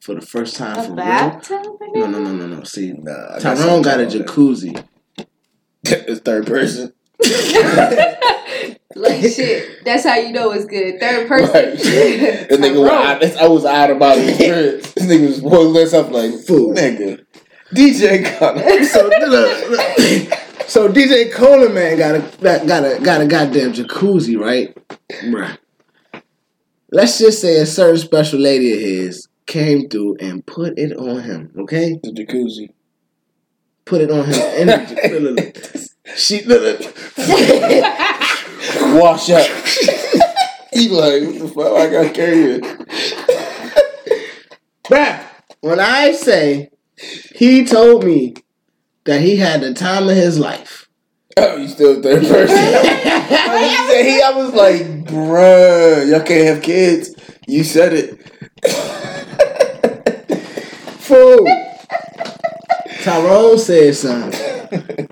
[0.00, 1.64] for the first time a for bathtub?
[1.80, 2.08] real.
[2.08, 2.62] No, no, no, no, no.
[2.64, 4.84] See, nah, Tyrone got a jacuzzi.
[5.82, 6.92] It's third person.
[8.94, 9.82] like shit.
[9.84, 11.00] That's how you know it's good.
[11.00, 11.48] Third person.
[11.54, 11.78] Right.
[11.78, 14.92] This nigga was out, I was out about his experience.
[14.92, 16.74] This nigga was boiling this up like, Fool.
[16.74, 17.24] nigga.
[17.74, 18.84] DJ Connor.
[18.84, 20.38] So look, look.
[20.68, 24.76] so DJ Coleman man got a got got a got a goddamn jacuzzi, right?
[25.24, 25.56] Bruh.
[26.92, 31.22] Let's just say a certain special lady of his came through and put it on
[31.22, 32.00] him, okay?
[32.02, 32.70] The jacuzzi.
[33.84, 34.34] Put it on him.
[34.58, 35.20] in the jacuzzi.
[35.20, 36.16] Look, look.
[36.16, 36.80] She look, look.
[39.00, 39.46] Wash up.
[40.72, 41.76] he like, what the fuck?
[41.76, 42.62] I got carry it.
[44.84, 45.20] Bruh,
[45.60, 46.70] when I say
[47.34, 48.34] he told me
[49.04, 50.88] that he had the time of his life.
[51.36, 52.56] Oh, you still third person?
[53.60, 57.14] He said he, I was like, bruh, y'all can't have kids.
[57.46, 58.18] You said it.
[61.00, 61.46] Fool.
[63.02, 65.08] Tyrone said something.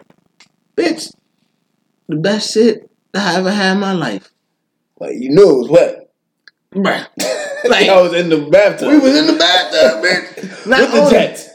[0.77, 1.13] Bitch,
[2.09, 4.31] the best shit I ever had in my life.
[5.01, 6.11] Like, you knew it was wet.
[6.75, 7.07] Bruh.
[7.69, 8.89] Like, I was in the bathtub.
[8.89, 10.65] We was in the bathtub, bitch.
[10.69, 11.48] Not with the only- Jets.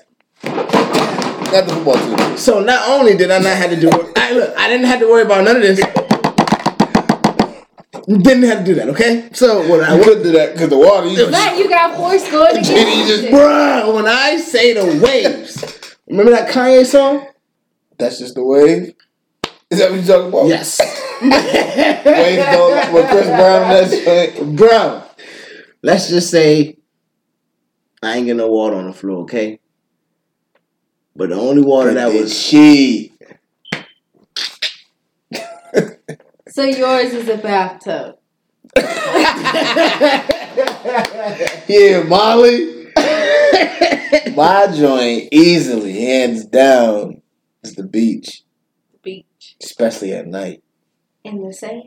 [1.53, 2.35] Not the football team.
[2.37, 4.99] So not only did I not have to do it, I look, I didn't have
[5.01, 5.79] to worry about none of this.
[8.07, 9.29] Didn't have to do that, okay?
[9.33, 11.07] So when I I couldn't do that because the water.
[11.07, 15.63] You Like you got force going You just- bruh, when I say the waves,
[16.07, 17.27] remember that Kanye song?
[17.99, 18.95] That's just the wave.
[19.69, 20.47] Is that what you're talking about?
[20.47, 20.79] Yes.
[21.21, 22.93] Waves don't.
[22.93, 24.55] With Chris Brown, that's right.
[24.55, 25.03] Bro,
[25.83, 26.77] let's just say
[28.01, 29.59] I ain't getting no water on the floor, okay?
[31.15, 33.11] But the only water that was she.
[36.49, 38.17] So yours is a bathtub.
[41.67, 42.87] Yeah, Molly.
[44.35, 47.21] My joint easily, hands down,
[47.63, 48.43] is the beach,
[49.01, 49.55] Beach.
[49.63, 50.61] especially at night.
[51.23, 51.83] In the sand.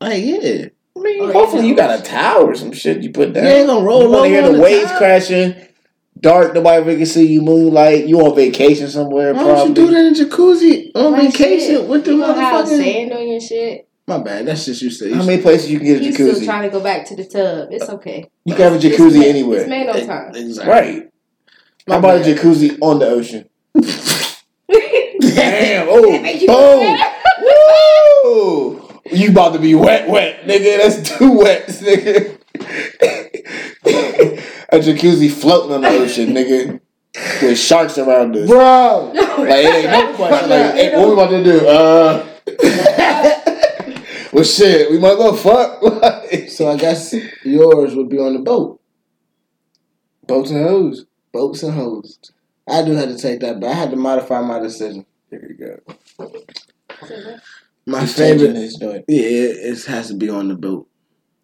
[0.00, 0.66] like yeah.
[0.96, 3.44] I mean, Oh, hopefully you got a towel or some shit you put down.
[3.44, 4.98] You ain't gonna roll You wanna over hear the the waves towel?
[4.98, 5.54] crashing.
[6.22, 7.42] Dark, nobody really can see you.
[7.42, 9.34] Moonlight, you on vacation somewhere.
[9.34, 9.56] Why probably.
[9.58, 12.64] don't you do that in jacuzzi on Like vacation shit, with the you gonna have
[12.64, 12.82] motherfucking?
[12.82, 13.88] sand on your shit.
[14.06, 14.46] My bad.
[14.46, 15.12] That's just you say.
[15.12, 16.44] How many places you can get a He's still jacuzzi?
[16.44, 17.68] trying to go back to the tub.
[17.70, 18.28] It's okay.
[18.44, 19.60] You can have a It's jacuzzi made- anywhere.
[19.60, 20.34] It's made on time.
[20.34, 20.72] Exactly.
[20.72, 21.08] Right.
[21.86, 22.36] My How about a bad.
[22.38, 23.48] jacuzzi on the ocean?
[25.20, 25.86] Damn!
[25.88, 26.80] Oh, that Oh,
[28.24, 28.80] boom!
[29.12, 29.18] Woo!
[29.18, 30.78] You about to be wet, wet, nigga.
[30.78, 32.38] That's too wet, nigga.
[34.72, 36.80] a jacuzzi floating on the ocean, nigga,
[37.42, 38.48] with sharks around us.
[38.48, 39.12] Bro.
[39.14, 40.50] Like it ain't no question.
[40.50, 41.66] Like, hey, what we about to do?
[41.68, 42.26] Uh,
[44.32, 45.82] well, shit, we might go fuck.
[45.82, 48.80] Like, So I guess yours would be on the boat.
[50.26, 51.04] Boats and hoes.
[51.32, 52.18] Boats and hoes.
[52.68, 55.04] I do have to take that, but I had to modify my decision.
[55.30, 55.80] There you go.
[57.84, 59.04] My He's favorite, is joint.
[59.08, 60.86] yeah, it, it has to be on the boat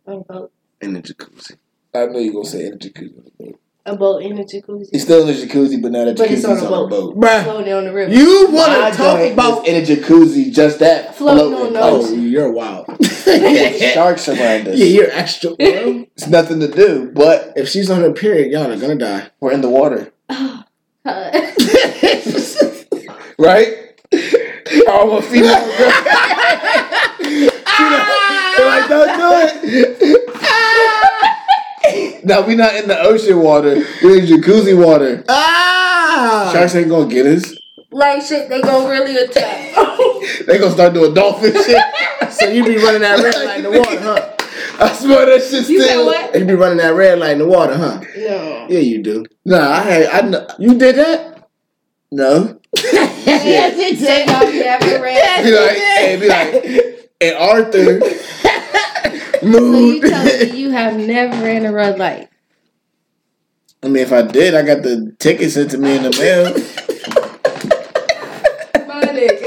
[0.06, 1.56] A boat, in the jacuzzi.
[1.94, 3.54] I know you're gonna say in the jacuzzi.
[3.86, 4.88] a boat in a jacuzzi.
[4.92, 6.88] It's still in the jacuzzi, but now the But it's jacuzzi's on a on a
[6.88, 7.16] boat.
[7.16, 8.12] Bruh, floating on the river.
[8.12, 9.66] you want My to talk about?
[9.66, 11.76] in a jacuzzi, just that Floating floating.
[11.76, 12.86] on the Oh, you're wild.
[12.98, 14.76] With sharks around us.
[14.78, 15.50] Yeah, you're extra.
[15.56, 16.06] Bro.
[16.16, 19.30] It's nothing to do, but if she's on her period, y'all are gonna die.
[19.40, 20.12] we're in the water,
[21.04, 21.30] Uh,
[23.38, 23.74] right?
[24.12, 25.92] I'm a female girl.
[28.56, 30.27] They're like, don't do it.
[32.24, 33.76] Now we not in the ocean water.
[34.02, 35.24] We're in jacuzzi water.
[35.28, 36.50] ah!
[36.52, 37.54] Sharks ain't gonna get us.
[37.90, 39.74] like shit, they gonna really attack.
[40.46, 41.82] They gonna start doing dolphin shit.
[42.32, 44.34] So you be running that red light in the water, huh?
[44.84, 46.06] I swear that shit You said still.
[46.06, 46.38] what?
[46.38, 48.00] You be running that red light in the water, huh?
[48.16, 48.66] no.
[48.68, 49.24] Yeah, you do.
[49.44, 50.06] Nah, I had.
[50.06, 51.48] I kn- You did that?
[52.12, 52.60] no.
[52.76, 54.28] Yes, it did.
[54.28, 55.44] y'all never read.
[55.44, 58.00] Be like, hey, be like, and Arthur.
[59.42, 62.28] So you tell me you have never ran a red light.
[63.82, 66.44] I mean, if I did, I got the ticket sent to me in the mail.
[68.88, 69.38] My nigga.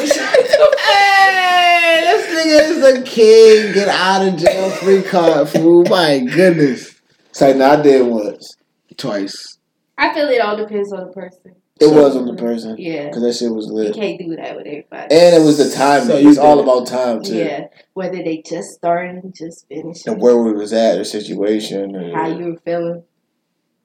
[0.79, 3.73] hey, this nigga is a king.
[3.73, 5.83] Get out of jail free card, fool.
[5.89, 7.01] My goodness.
[7.29, 8.55] It's like, nah, I did once.
[8.95, 9.57] Twice.
[9.97, 11.55] I feel it all depends on the person.
[11.81, 12.75] It was on the person.
[12.77, 13.07] Yeah.
[13.07, 13.95] Because that shit was lit.
[13.95, 15.15] You can't do that with everybody.
[15.15, 16.05] And it was the time.
[16.05, 17.35] So it was all about time, too.
[17.35, 17.67] Yeah.
[17.93, 21.95] Whether they just started, just finished, And where we was at, the situation.
[21.95, 23.03] Or, how you were feeling.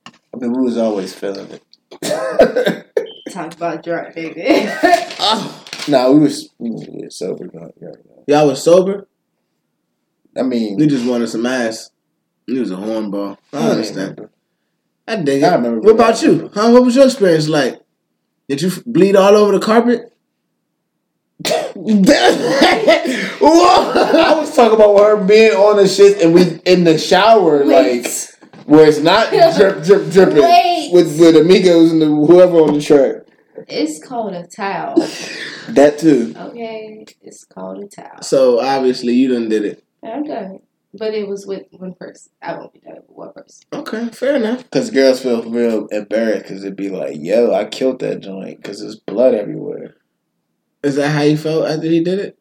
[0.06, 1.62] I mean, we was always feeling it.
[3.30, 4.44] Talk about drunk, baby.
[5.18, 5.64] Oh.
[5.88, 7.46] nah, we was, we was sober.
[7.48, 7.88] drunk, yeah,
[8.28, 8.38] yeah.
[8.38, 9.08] Y'all was sober?
[10.36, 11.90] I mean, You just wanted some ass.
[12.46, 13.38] You was a hornball.
[13.52, 14.10] I don't understand.
[14.10, 14.30] remember.
[15.08, 15.56] I dig I it.
[15.56, 16.50] remember What about you?
[16.54, 16.70] Huh?
[16.70, 17.80] What was your experience like?
[18.48, 20.12] Did you bleed all over the carpet?
[23.42, 28.06] I was talking about her being on the shit and we in the shower, like
[28.66, 30.90] where it's not drip, drip, dripping Wait.
[30.92, 33.22] with with amigos and the, whoever on the track.
[33.68, 34.96] It's called a towel.
[35.68, 36.34] That too.
[36.36, 37.06] Okay?
[37.22, 38.22] It's called a towel.
[38.22, 39.84] So obviously you done did it.
[40.04, 40.60] I'm done.
[40.94, 42.32] But it was with one person.
[42.40, 43.64] I won't be done with one person.
[43.72, 44.62] Okay, fair enough.
[44.64, 48.80] Because girls feel real embarrassed because it'd be like, yo, I killed that joint because
[48.80, 49.96] there's blood everywhere.
[50.82, 52.38] Is that how you felt after he did it?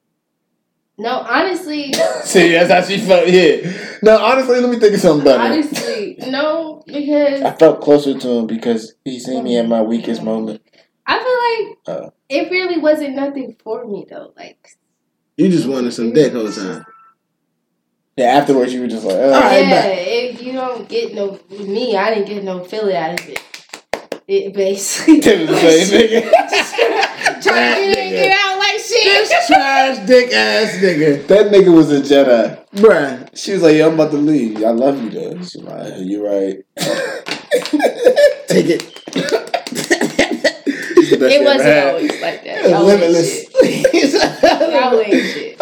[0.98, 1.92] No, honestly,
[2.24, 3.28] See, that's how she felt.
[3.28, 3.72] Yeah.
[4.02, 5.42] No, honestly, let me think of something better.
[5.42, 10.24] honestly, no, because I felt closer to him because he seen me at my weakest
[10.24, 10.62] moment.
[11.06, 12.10] I feel like Uh.
[12.30, 14.34] it really wasn't nothing for me though.
[14.38, 14.70] Like,
[15.38, 16.86] You just wanted some dick whole time.
[18.16, 19.30] Yeah, afterwards you were just like, oh.
[19.32, 19.98] Yeah, bet.
[20.08, 23.40] if you don't get no with me, I didn't get no feeling out of it.
[24.28, 26.32] It basically Tim the same nigga.
[27.44, 28.55] trying to get, get out like
[29.04, 29.30] shit.
[29.30, 31.28] This trash dick ass nigga.
[31.28, 32.58] that nigga was a Jedi.
[32.76, 33.30] Bruh.
[33.38, 34.64] She was like, yo, I'm about to leave.
[34.64, 35.38] I love you though.
[35.42, 36.64] She's like, you right.
[38.48, 38.92] Take it.
[40.98, 42.70] It's the best It wasn't always like that.
[42.70, 43.44] Y'all Limitless.
[43.44, 43.52] shit.
[44.44, 45.56] Y'all ain't shit.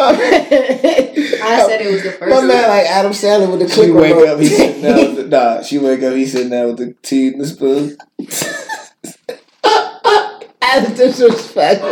[1.68, 2.30] said it was the first.
[2.30, 4.28] My man like Adam Sandler with the She wake remote.
[4.28, 5.24] up, he sitting there with the
[5.56, 5.62] nah.
[5.62, 7.96] She wake up, he sitting down with the tea and the spoon.
[10.60, 11.88] That's disrespectful.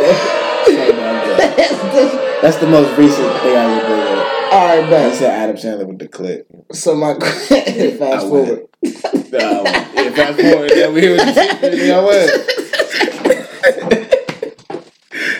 [2.41, 4.53] That's the most recent thing I bring up.
[4.53, 5.15] All right, I bet.
[5.15, 6.47] said Adam Sandler with the clip.
[6.73, 8.67] So my fast forward.
[8.81, 10.71] Yeah, fast forward.
[10.75, 11.35] Yeah, we hear what
[11.77, 11.93] you.
[11.93, 12.31] I went.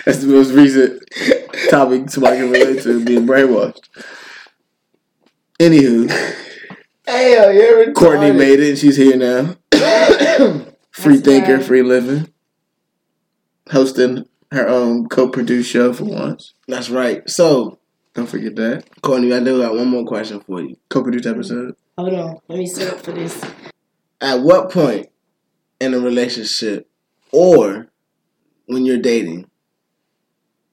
[0.04, 1.02] That's the most recent
[1.70, 3.88] topic somebody can relate to being brainwashed.
[5.60, 6.10] Anywho,
[7.06, 7.94] Hey, yo, you're retarded.
[7.94, 9.56] Courtney made it she's here now.
[10.90, 11.64] free That's thinker, right.
[11.64, 12.28] free living.
[13.70, 16.54] Hosting her own co produced show for once.
[16.68, 17.28] That's right.
[17.28, 17.78] So,
[18.14, 18.84] Don't forget that.
[19.02, 20.76] Courtney, I do got one more question for you.
[20.88, 21.74] Co produced episode.
[21.98, 23.40] Hold on, let me sit up for this.
[24.20, 25.08] At what point
[25.80, 26.88] in a relationship
[27.32, 27.88] or
[28.66, 29.50] when you're dating,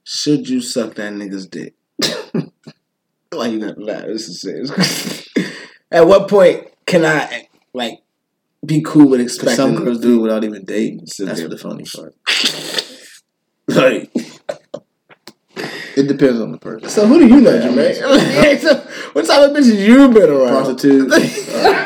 [0.04, 1.76] should you suck that nigga's dick?
[3.32, 4.06] Why you gotta laugh?
[4.06, 5.28] This is serious.
[5.92, 8.02] At what point can I like
[8.66, 11.00] be cool with expecting some girls do it without even dating.
[11.00, 11.50] That's there.
[11.50, 12.16] the funny part.
[13.76, 14.10] like,
[15.98, 16.90] it depends on the person.
[16.90, 17.96] So who do you know, Jermaine?
[18.62, 18.76] so,
[19.14, 20.50] what type of bitches you been around?
[20.50, 21.86] Prostitutes, uh,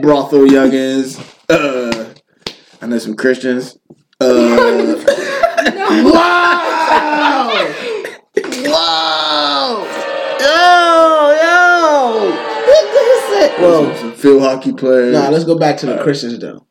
[0.00, 1.18] brothel youngins.
[1.48, 2.14] Uh,
[2.80, 3.76] I know some Christians.
[4.20, 4.96] Uh,
[5.92, 7.50] Wow!
[8.64, 9.84] wow!
[10.40, 10.56] Yo,
[11.42, 11.52] yo!
[13.60, 15.12] Well, some field hockey players.
[15.12, 16.66] nah, let's go back to the Christians though.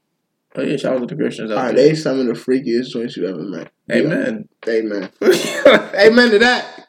[0.55, 1.89] Oh yeah, shout out to the Christians out Are there.
[1.89, 3.71] they some of the freakiest joints you ever met?
[3.91, 4.47] Amen.
[4.67, 5.09] Amen.
[5.21, 6.87] Amen to that.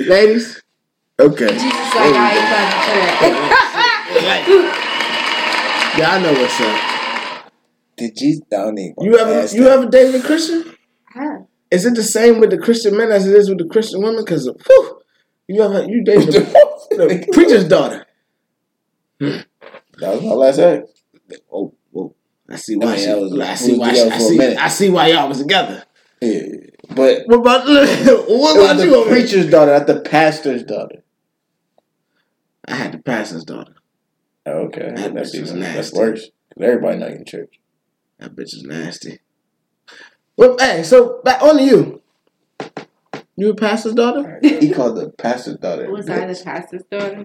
[0.00, 0.62] Ladies.
[1.18, 1.48] okay.
[1.48, 4.56] Jesus, like I ain't about to say
[5.98, 7.52] Yeah, I know what's up.
[7.96, 8.42] Did you?
[8.52, 10.74] I don't even You ever you ever dated a Christian?
[11.70, 14.22] is it the same with the Christian men as it is with the Christian women?
[14.24, 14.50] Because
[15.48, 16.40] you ever you dated the,
[16.90, 18.04] the preacher's daughter?
[19.18, 19.46] That
[20.00, 20.88] was my last act.
[21.50, 21.75] Oh, whoa.
[22.50, 24.24] I see why I mean, she, that was- I see why she, together I for
[24.24, 24.58] a see, minute.
[24.58, 25.84] I see why y'all was together.
[26.20, 26.42] Yeah,
[26.94, 27.66] but What about
[28.28, 28.90] what about was you?
[28.90, 29.20] the over here?
[29.22, 31.02] preacher's daughter, not the pastor's daughter.
[32.68, 33.74] I had the pastor's daughter.
[34.46, 35.98] Oh, okay, That that's bitch was even that's nasty.
[35.98, 36.20] worse.
[36.54, 37.58] 'Cause Everybody know you in church.
[38.18, 39.18] That bitch is nasty.
[40.36, 42.02] Well, hey, so back on to you.
[43.36, 44.38] You a pastor's daughter?
[44.42, 45.90] he called the pastor's daughter.
[45.90, 47.24] Was I the pastor's daughter?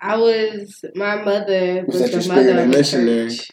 [0.00, 0.84] I was.
[0.94, 3.30] My mother Was was, that your the mother of the missionary?
[3.30, 3.50] church.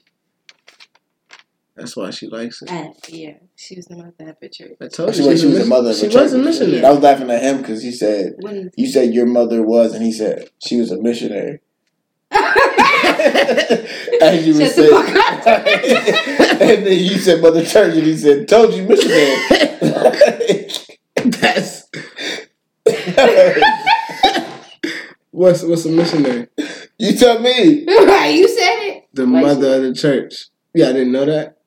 [1.76, 2.70] That's why she likes it.
[2.72, 4.74] At, yeah, she was the mother of the church.
[4.82, 6.22] I told She you was, she was a the mother of She a church.
[6.24, 6.84] was a missionary.
[6.86, 9.94] I was laughing at him because he said What is you said your mother was,
[9.94, 11.60] and he said she was a missionary.
[14.22, 18.84] As you were saying, and then you said mother church, and he said told you
[18.84, 19.36] missionary.
[21.16, 21.88] That's
[25.32, 26.48] what's what's a missionary?
[26.98, 27.86] you tell me.
[27.88, 29.04] right, you said it.
[29.14, 30.48] The Wait, mother of the church.
[30.74, 31.58] Yeah, I didn't know that.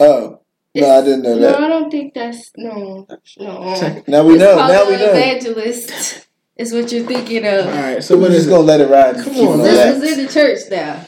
[0.00, 0.40] Oh
[0.74, 1.58] no, I didn't know that.
[1.60, 1.66] No.
[1.66, 3.06] I don't think that's no,
[3.38, 4.02] no.
[4.06, 4.56] Now we It's know.
[4.56, 5.10] Now we an know.
[5.12, 7.66] Evangelist is what you're thinking of.
[7.66, 9.16] All right, so We're just gonna let it ride.
[9.16, 9.64] Come on, it man.
[9.64, 10.00] This relaxed.
[10.00, 11.06] was in the church now.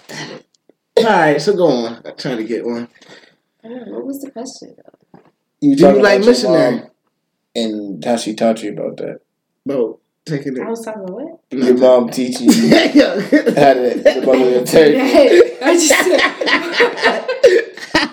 [0.98, 2.02] All right, so go on.
[2.04, 2.88] I'm trying to get one.
[3.64, 5.20] I don't know, what was the question though?
[5.60, 6.82] You Do you like about your missionary?
[7.54, 9.20] And how she taught you about that?
[9.66, 10.60] Bro, taking it.
[10.60, 10.70] I it.
[10.70, 11.40] was talking about what?
[11.50, 13.20] Your mom teaching you how Yo.
[13.20, 15.58] to the mother of the church.
[15.62, 17.67] I just
[18.00, 18.04] I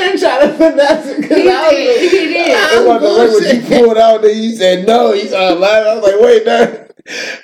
[0.00, 2.02] didn't try to finesse it he because I did.
[2.02, 2.10] was.
[2.10, 2.56] He did.
[2.56, 3.08] I was the
[3.46, 5.12] way when you pulled out there, you said no.
[5.12, 5.88] You started laughing.
[5.88, 6.82] I was like, wait, no.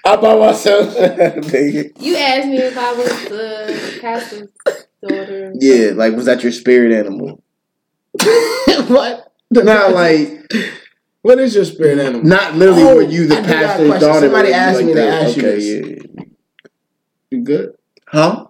[0.04, 0.94] I'm by myself.
[0.96, 1.92] Nigga.
[2.02, 4.48] You asked me if I was the pastor's
[5.02, 5.52] daughter.
[5.60, 7.42] yeah, like was that your spirit animal?
[8.88, 9.32] what?
[9.50, 10.28] Not like
[11.22, 12.22] What is your spirit animal?
[12.24, 14.20] not literally Oh, were you the I do got a pastor's daughter.
[14.26, 15.22] Somebody asked like me to that.
[15.22, 15.64] ask you okay, this.
[16.16, 16.24] Yeah.
[17.30, 17.76] You good?
[18.08, 18.46] Huh?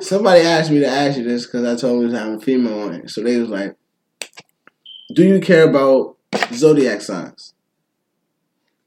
[0.00, 2.40] Somebody asked me to ask you this because I told them we was having a
[2.40, 3.10] female on it.
[3.10, 3.76] So they was like,
[5.14, 6.16] "Do you care about
[6.52, 7.54] zodiac signs?"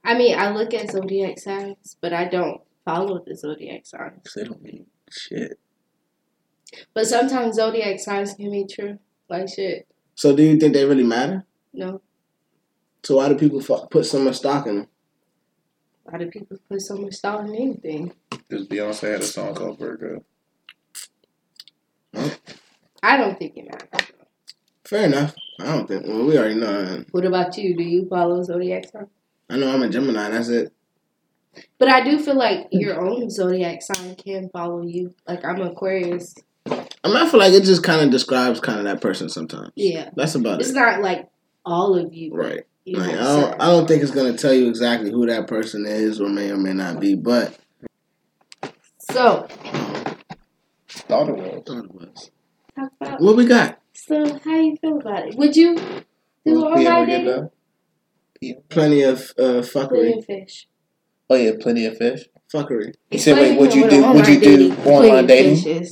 [0.03, 4.33] I mean, I look at zodiac signs, but I don't follow the zodiac signs.
[4.35, 5.59] They don't mean shit.
[6.93, 8.99] But sometimes zodiac signs can be true.
[9.29, 9.87] Like shit.
[10.15, 11.45] So do you think they really matter?
[11.73, 12.01] No.
[13.03, 14.87] So why do people fu- put so much stock in them?
[16.03, 18.13] Why do people put so much stock in anything?
[18.29, 20.23] Because Beyonce had a song called Virgo.
[23.03, 24.07] I don't think it matters.
[24.85, 25.35] Fair enough.
[25.59, 26.05] I don't think.
[26.05, 27.05] Well, we already know.
[27.11, 27.75] What about you?
[27.75, 29.07] Do you follow zodiac sign?
[29.49, 30.29] I know I'm a Gemini.
[30.29, 30.73] That's it.
[31.77, 35.13] But I do feel like your own zodiac sign can follow you.
[35.27, 36.35] Like I'm Aquarius.
[36.65, 39.71] I mean, I feel like it just kind of describes kind of that person sometimes.
[39.75, 40.09] Yeah.
[40.15, 40.71] That's about It's it.
[40.71, 41.27] It's not like
[41.65, 42.33] all of you.
[42.33, 42.63] Right.
[42.85, 43.61] You Like, I don't.
[43.61, 46.57] I don't think it's gonna tell you exactly who that person is or may or
[46.57, 47.57] may not be, but
[49.11, 49.47] So,
[51.07, 51.63] Thought it was.
[51.65, 52.31] thought it was.
[53.01, 53.79] about What we got?
[53.93, 55.35] so how you feel about it?
[55.35, 57.27] Would you do Was online dating?
[57.27, 57.49] again.
[58.69, 60.17] Plenty of uh, Plenty fuckery.
[60.17, 60.67] of fish.
[61.29, 62.21] Oh yeah, plenty of fish.
[62.53, 62.93] Fuckery.
[63.09, 64.01] He said, wait, what'd you do?
[64.01, 65.87] what What'd you do online dating?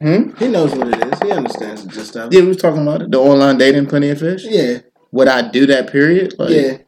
[0.00, 0.30] Hmm?
[0.36, 1.18] He knows what it is.
[1.20, 2.36] He understands the gist of it.
[2.36, 3.10] Yeah, we was talking about it.
[3.10, 4.42] The online dating, plenty of fish.
[4.44, 4.78] Yeah.
[5.12, 5.90] Would I do that?
[5.90, 6.34] Period.
[6.38, 6.78] Like, Yeah.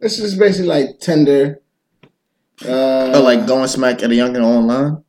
[0.00, 1.60] This is basically like Tinder.
[2.64, 5.02] Uh, Or like going smack at a youngin online.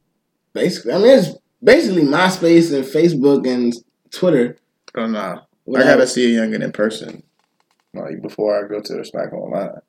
[0.53, 0.93] basically.
[0.93, 1.29] I mean, it's
[1.63, 3.73] basically MySpace and Facebook and
[4.11, 4.57] Twitter.
[4.95, 5.41] Oh no,
[5.75, 7.23] I gotta see a youngin in person,
[7.93, 9.79] like before I go to the smack online.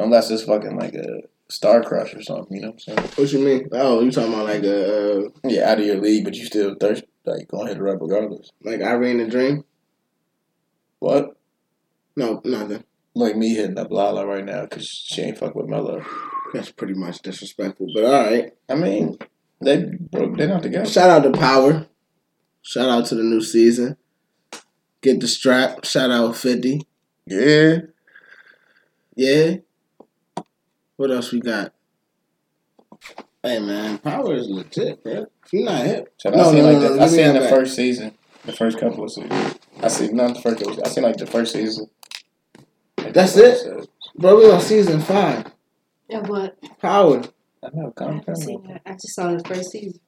[0.00, 3.10] Unless it's fucking like a star crush or something, you know what I'm saying?
[3.16, 3.68] What you mean?
[3.72, 5.26] Oh, you talking about like a?
[5.26, 8.00] Uh, Yeah, out of your league, but you still thirst like gonna hit her up
[8.00, 8.50] regardless.
[8.62, 9.64] Like Irene the Dream?
[11.00, 11.36] What?
[12.16, 12.84] No, nothing.
[13.14, 16.04] Like me hitting up Lala right now because she ain't fuck with Melo.
[16.52, 17.88] That's pretty much disrespectful.
[17.94, 18.52] But all right.
[18.68, 19.18] I mean,
[19.60, 20.36] they broke.
[20.36, 20.86] They're not together.
[20.88, 21.86] Shout out to Power.
[22.62, 23.96] Shout out to the new season.
[25.00, 25.84] Get the strap.
[25.84, 26.82] Shout out 50.
[27.26, 27.78] Yeah.
[29.14, 29.56] Yeah.
[30.96, 31.72] What else we got?
[33.42, 35.26] Hey man, Power is legit, bro.
[35.44, 37.40] If not hip, So No, I seen no, like no, the, no, I seen the
[37.40, 37.50] back.
[37.50, 38.12] first season,
[38.44, 39.54] the first couple of seasons.
[39.80, 40.58] I seen not the first.
[40.58, 41.88] couple- I seen like the first season.
[42.98, 43.52] Like, That's it?
[43.52, 43.88] first episode.
[44.16, 45.46] bro, we on season five.
[46.10, 46.56] Yeah, what?
[46.80, 47.22] Power.
[47.72, 47.88] I know.
[47.88, 48.82] I Calm haven't seen that.
[48.86, 50.00] I just saw the first season.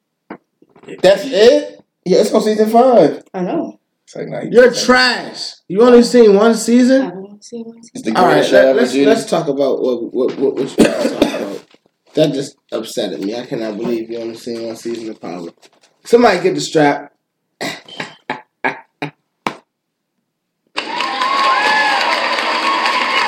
[1.01, 1.81] That's it.
[2.05, 3.23] Yeah, it's on season five.
[3.33, 3.79] I know.
[4.03, 5.53] It's like nah, you You're just- trash.
[5.67, 7.01] You only seen one I season.
[7.03, 7.77] haven't seen one.
[7.93, 9.05] It's the All right, greatest show let, ever, let's Judy.
[9.05, 11.65] let's talk about what what what, what you want to talk about.
[12.15, 13.35] That just upsetted me.
[13.37, 15.49] I cannot believe you only seen one season of Power.
[16.03, 17.13] Somebody get the strap.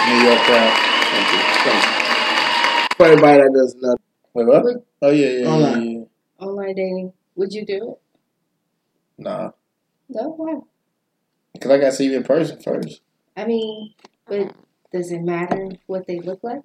[0.07, 0.73] New York crowd.
[1.11, 1.39] Thank you.
[1.63, 2.95] Thank you.
[2.97, 3.95] For everybody that doesn't know,
[4.33, 4.63] Wait, what?
[4.63, 5.81] Would- Oh yeah, yeah, yeah, Online.
[5.83, 6.45] yeah, yeah.
[6.45, 7.13] Online dating.
[7.35, 7.99] Would you do it?
[9.23, 9.51] Nah,
[10.09, 10.29] No.
[10.37, 10.59] Why?
[11.53, 13.01] because I got to see you in person first.
[13.37, 13.93] I mean,
[14.27, 14.53] but
[14.91, 16.61] does it matter what they look like?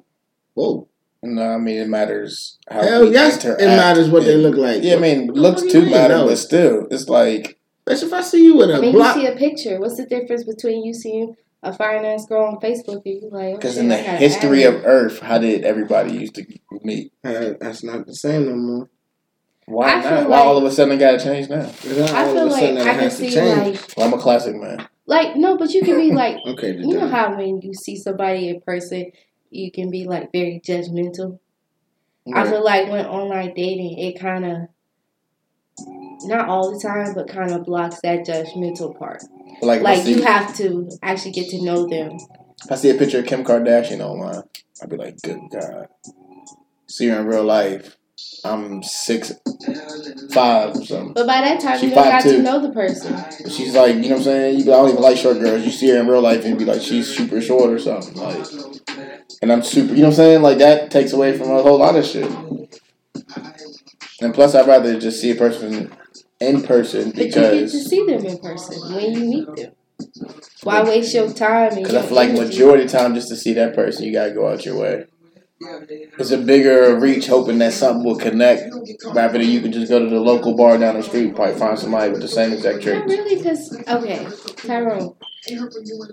[0.54, 0.88] whoa.
[1.20, 2.80] No, I mean it matters how.
[2.80, 4.84] Hell we yes, it matters what they look like.
[4.84, 6.26] Yeah, I mean looks do too mean, matter, no?
[6.28, 9.16] but still, it's like That's if I see you with I a mean, block.
[9.16, 9.80] you see a picture.
[9.80, 13.56] What's the difference between you seeing a fine ass girl on Facebook you like?
[13.56, 16.46] because oh, in the shit, I gotta history of Earth, how did everybody used to
[16.82, 17.12] meet?
[17.24, 18.90] Uh, that's not the same no more.
[19.66, 20.04] Why not?
[20.04, 21.56] feel Why all of a sudden it got to change now?
[21.56, 23.76] I all feel of a like sudden that I can has to see change.
[23.76, 24.88] like Well, I'm a classic man.
[25.06, 27.10] like no, but you can be like okay, you know then.
[27.10, 29.12] how when you see somebody in person,
[29.50, 31.38] you can be like very judgmental.
[32.34, 34.56] I feel like when online dating, it kind of
[36.24, 39.22] not all the time, but kind of blocks that judgmental part.
[39.62, 42.18] like, Like see, you have to actually get to know them.
[42.70, 44.42] I see a picture of Kim Kardashian online.
[44.82, 45.86] I'd be like, good God.
[46.88, 47.96] See her in real life.
[48.44, 49.32] I'm six,
[50.32, 51.12] five or something.
[51.14, 52.30] But by that time, She you don't got 5'2".
[52.30, 53.16] to know the person.
[53.48, 54.58] She's like, you know what I'm saying?
[54.58, 55.64] You be, I don't even like short girls.
[55.64, 58.14] You see her in real life and be like, she's super short or something.
[58.14, 58.44] Like,
[59.40, 60.42] and I'm super, you know what I'm saying?
[60.42, 62.30] Like that takes away from a whole lot of shit.
[64.20, 65.92] And plus, I'd rather just see a person
[66.40, 69.72] in person But you get to see them in person when you meet them.
[70.62, 71.74] Why waste your time?
[71.74, 74.48] Because I feel like majority of time, just to see that person, you gotta go
[74.48, 75.06] out your way.
[75.60, 78.72] It's a bigger reach, hoping that something will connect
[79.06, 81.58] rather than you can just go to the local bar down the street, and probably
[81.58, 85.16] find somebody with the same exact Not really, because okay, Tyrone.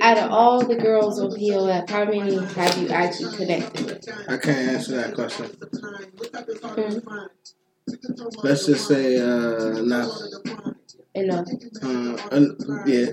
[0.02, 4.10] Out of all the girls on POF, how many have you actually connected with?
[4.28, 5.46] I can't answer that question.
[6.64, 7.26] Hmm.
[8.44, 10.12] Let's just say uh, enough.
[11.14, 11.48] Enough.
[11.84, 12.58] Uh, un-
[12.88, 13.12] yeah.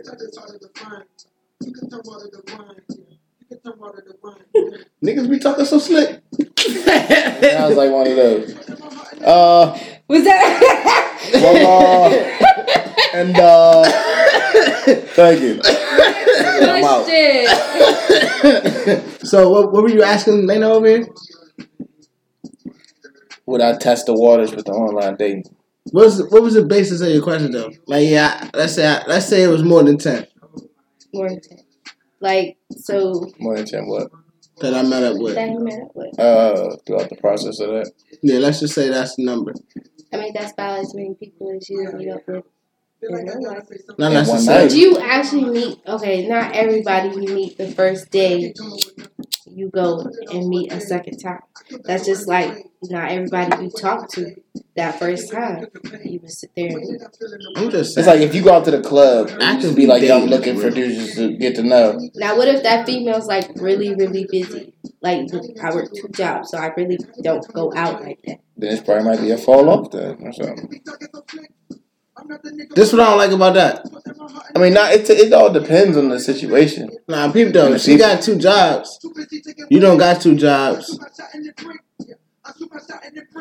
[5.05, 6.23] Niggas be talking so slick.
[6.39, 8.57] that was like one of those.
[9.23, 11.31] Uh, Was that?
[11.35, 11.57] well,
[12.03, 12.11] uh,
[13.15, 13.85] and uh,
[15.15, 15.61] thank you.
[15.65, 16.83] I'm.
[16.83, 17.47] Question.
[19.27, 21.07] so what, what were you asking Lena over here?
[23.47, 25.45] Would I test the waters with the online dating?
[25.91, 27.71] What was what was the basis of your question though?
[27.87, 30.27] Like yeah, let's say I, let's say it was more than ten
[31.13, 31.59] More than ten.
[32.21, 34.11] Like so More than ten what?
[34.61, 35.35] that I met up with.
[35.35, 36.19] that he met up with.
[36.21, 37.91] Uh, throughout the process of that.
[38.23, 39.55] Yeah, let's just say that's the number.
[40.13, 42.45] I mean, that's about as many people as you meet up with
[43.03, 43.69] in real life.
[43.99, 44.69] Not In one necessarily.
[44.69, 48.55] But you actually meet, okay, not everybody you meet the first day,
[49.55, 51.43] you go and meet a second time.
[51.85, 54.35] That's just like not everybody you talk to
[54.77, 55.67] that first time.
[56.05, 57.03] You would sit there and.
[57.57, 59.77] I'm just It's like if you go out to the club, I I could could
[59.77, 61.99] be be like, I'm looking for dudes to get to know.
[62.15, 64.75] Now, what if that female's like really, really busy?
[65.01, 65.29] Like,
[65.63, 68.41] I work two jobs, so I really don't go out like that.
[68.57, 70.81] Then it probably might be a fall off then or something.
[72.75, 73.87] This is what I don't like about that.
[74.55, 75.09] I mean, not it.
[75.09, 76.91] It all depends on the situation.
[77.09, 77.73] Nah, people though.
[77.73, 78.99] If you got two jobs,
[79.71, 80.99] you don't got two jobs.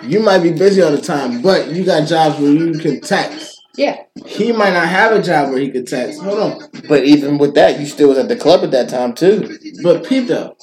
[0.04, 3.60] You might be busy all the time, but you got jobs where you can text.
[3.76, 3.98] Yeah.
[4.26, 6.22] He might not have a job where he could text.
[6.22, 6.70] Hold on.
[6.88, 9.58] But even with that, you still was at the club at that time too.
[9.84, 10.56] But peep though.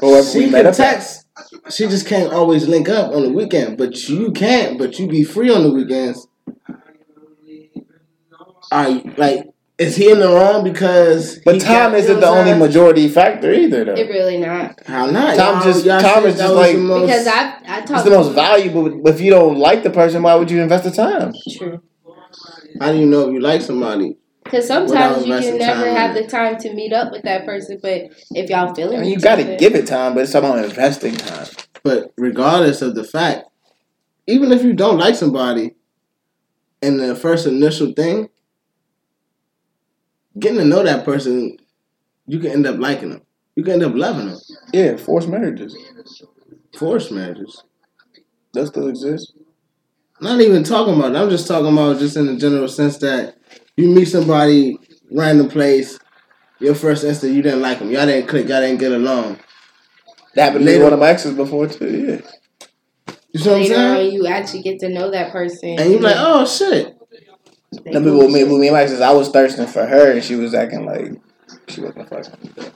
[0.00, 0.72] Or She we met can up.
[0.72, 1.26] at- text.
[1.70, 3.78] She just can't always link up on the weekend.
[3.78, 4.78] But you can't.
[4.78, 6.26] But you be free on the weekends.
[8.70, 9.46] Are you, like
[9.80, 11.38] is he in the wrong because?
[11.38, 13.94] But time isn't the only I'm majority factor either, though.
[13.94, 14.78] It really not.
[14.86, 15.36] How not?
[15.36, 17.96] Time Y'all- just- y'all time is just like- the most- Because I I talk.
[17.96, 18.90] It's the most valuable.
[19.02, 21.32] But if you don't like the person, why would you invest the time?
[21.56, 21.80] True.
[22.78, 24.18] How do you know if you like somebody?
[24.44, 27.78] Because sometimes you can never time have the time to meet up with that person.
[27.82, 30.62] But if y'all feeling I mean, you got to give it time, but it's about
[30.62, 31.46] investing time.
[31.82, 33.44] But regardless of the fact,
[34.26, 35.74] even if you don't like somebody,
[36.82, 38.28] in the first initial thing,
[40.38, 41.56] getting to know that person,
[42.26, 43.22] you can end up liking them.
[43.56, 44.38] You can end up loving them.
[44.72, 45.76] Yeah, forced marriages.
[46.78, 47.64] Forced marriages.
[48.52, 49.32] That still exists.
[50.20, 51.14] Not even talking about.
[51.14, 51.18] It.
[51.18, 53.36] I'm just talking about just in the general sense that
[53.76, 54.78] you meet somebody
[55.10, 55.98] random place.
[56.58, 57.90] Your first instant, you didn't like them.
[57.90, 58.48] Y'all didn't click.
[58.48, 59.38] Y'all didn't get along.
[60.34, 62.20] That happened to Later- one of my exes before too.
[62.20, 62.30] Yeah.
[63.32, 64.06] You see what I'm saying?
[64.08, 65.78] on, you actually get to know that person.
[65.78, 66.96] And you're like, oh shit.
[67.72, 68.48] They No, but cool with me, shit.
[68.50, 71.12] with me, and my exes, I was thirsting for her, and she was acting like
[71.68, 72.72] she wasn't fucking.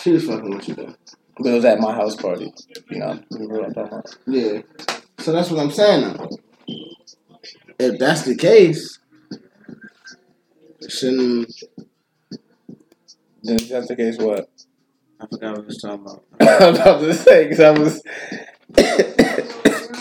[0.00, 0.94] She was fucking with you though.
[1.38, 2.52] But it was at my house party.
[2.90, 4.16] You know, you know what I'm talking about.
[4.26, 4.60] Yeah.
[5.18, 6.28] So that's what I'm saying now.
[7.78, 8.98] If that's the case,
[10.88, 11.52] shouldn't
[13.42, 14.48] Then if that's the case, what?
[15.20, 16.24] I forgot what I was talking about.
[16.40, 18.02] I was about to say because I was.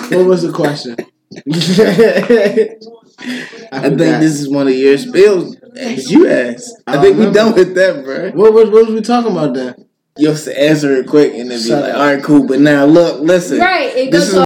[0.10, 0.96] What was the question?
[1.36, 1.40] I,
[3.72, 5.56] I think this is one of your spills.
[5.76, 7.34] As you asked, I I think we remember.
[7.40, 8.32] done with that, bro.
[8.32, 9.76] What was what was we talking about then?
[10.18, 12.00] You'll s- answer it quick and then be Shut like, up.
[12.00, 13.60] "All right, cool." But now, look, listen.
[13.60, 13.96] Right.
[13.96, 14.44] It This goes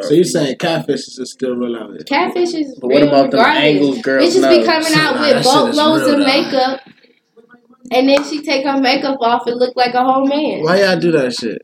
[0.00, 2.00] is- So you're saying catfish is still real out there?
[2.00, 3.64] Catfish is But what about the regardless.
[3.64, 4.58] angles girls Bitches know?
[4.58, 6.80] be coming out Nah, with that shit is boatloads of makeup,
[7.92, 10.62] and then she take her makeup off and look like a whole man.
[10.64, 11.62] Why y'all do that shit?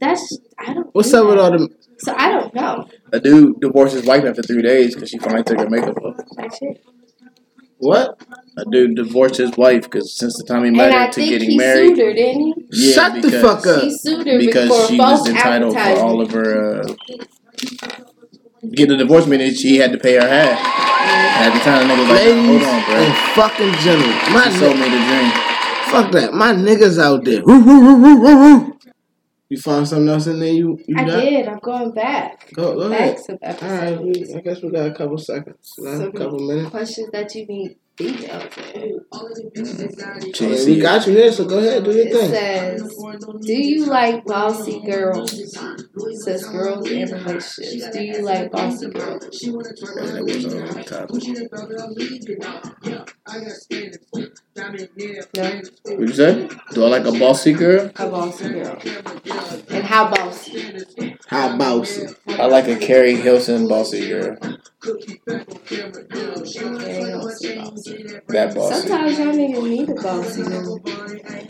[0.00, 0.88] That's I don't.
[0.94, 1.42] What's do up with that.
[1.42, 1.68] all them?
[1.98, 2.86] So I don't know.
[3.12, 6.16] A dude divorced his wife after three days because she finally took her makeup off.
[6.36, 6.82] That shit.
[7.78, 8.20] What?
[8.56, 11.12] A dude divorced his wife because since the time he And met I her to
[11.12, 12.54] think getting he married, sued her, didn't he?
[12.70, 13.82] Yeah, Shut the because- fuck up.
[13.82, 16.04] He sued her because for she false was entitled for advertising.
[16.08, 16.80] all of her.
[16.82, 16.94] Uh,
[18.70, 20.58] get the divorce meaning she had to pay her half.
[21.04, 24.58] At the time, the nigga was like, "Hold on, bro." and fucking gentlemen, my She
[24.58, 25.30] sold ni- me the dream.
[25.90, 26.32] fuck that.
[26.32, 27.42] My niggas out there.
[27.42, 28.78] Woo, woo, woo, woo, woo, woo.
[29.52, 30.50] You found something else in there?
[30.50, 31.20] You you I got?
[31.20, 31.46] did.
[31.46, 32.50] I'm going back.
[32.54, 33.16] Go go ahead.
[33.16, 36.70] Back some All right, we, I guess we got a couple seconds, a couple minutes.
[36.70, 39.00] questions that you need details in.
[40.32, 42.30] She I we got you here, so go ahead, do your thing.
[42.30, 42.88] It thing.
[42.88, 42.96] says,
[43.42, 45.50] "Do you like bossy girls?" It
[46.22, 47.90] says girls in relationships.
[47.92, 49.20] Do you like bossy girls?
[49.20, 50.84] That was on the
[54.16, 54.32] topic.
[54.54, 56.48] No, What you say?
[56.72, 57.90] Do I like a bossy girl?
[57.96, 58.78] a bossy girl.
[59.70, 60.74] And how bossy?
[61.26, 62.06] How bossy?
[62.28, 64.36] I like a Keri Hilson bossy girl.
[64.82, 65.44] Very
[67.14, 68.04] bossy, bossy.
[68.28, 68.74] That bossy.
[68.88, 70.80] Sometimes y'all niggas need a bossy girl.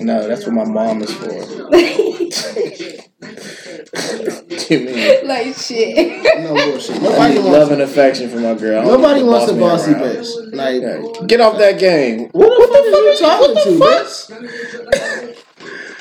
[0.00, 1.28] No, that's what my mom is for.
[3.22, 6.22] What you like shit.
[6.42, 7.02] No bullshit.
[7.02, 7.50] Nobody wants.
[7.50, 8.84] love and affection from my girl.
[8.84, 10.02] Nobody wants a bossy around.
[10.02, 10.28] bitch.
[10.54, 12.28] Like, Get off that game.
[12.32, 15.38] what the fuck are you talking to, bitch?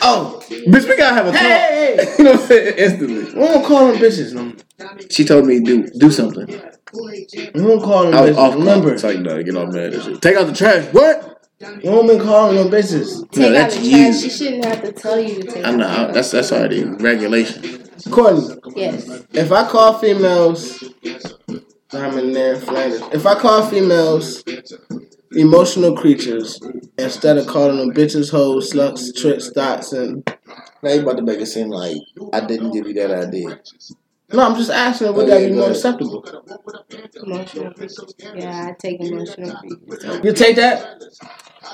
[0.03, 1.39] Oh, Bitch, we gotta have a talk.
[1.41, 2.15] hey, hey, hey.
[2.17, 2.77] you know what I'm saying?
[2.79, 3.23] Instantly.
[3.25, 4.53] We don't call them bitches no.
[5.11, 6.47] She told me do do something.
[6.47, 8.37] We don't call them I was bitches.
[8.37, 8.53] off.
[8.55, 10.19] Remember, It's like no, get off mad and shit.
[10.21, 10.85] Take out the trash.
[10.91, 11.27] What?
[11.61, 13.29] we don't been calling them bitches.
[13.29, 13.97] Take out that's the you.
[14.07, 14.21] trash.
[14.21, 15.87] She shouldn't have to tell you to take I out know.
[15.87, 16.13] the I- trash.
[16.15, 17.83] That's that's already regulation.
[18.09, 19.07] Courtney, Yes.
[19.33, 20.83] if I call females,
[21.93, 23.01] I'm in there, Flanders.
[23.13, 24.43] If I call females
[25.31, 26.59] emotional creatures
[26.97, 30.27] instead of calling them bitches, hoes, sluts, tricks, thoughts, and
[30.83, 31.97] Now you about to make it seem like
[32.33, 33.59] I didn't give you that idea.
[34.33, 36.25] No, I'm just asking, would Oh, that yeah, be more acceptable?
[37.23, 37.73] Emotional.
[38.35, 40.19] Yeah, I take emotional creatures.
[40.23, 41.01] You take that?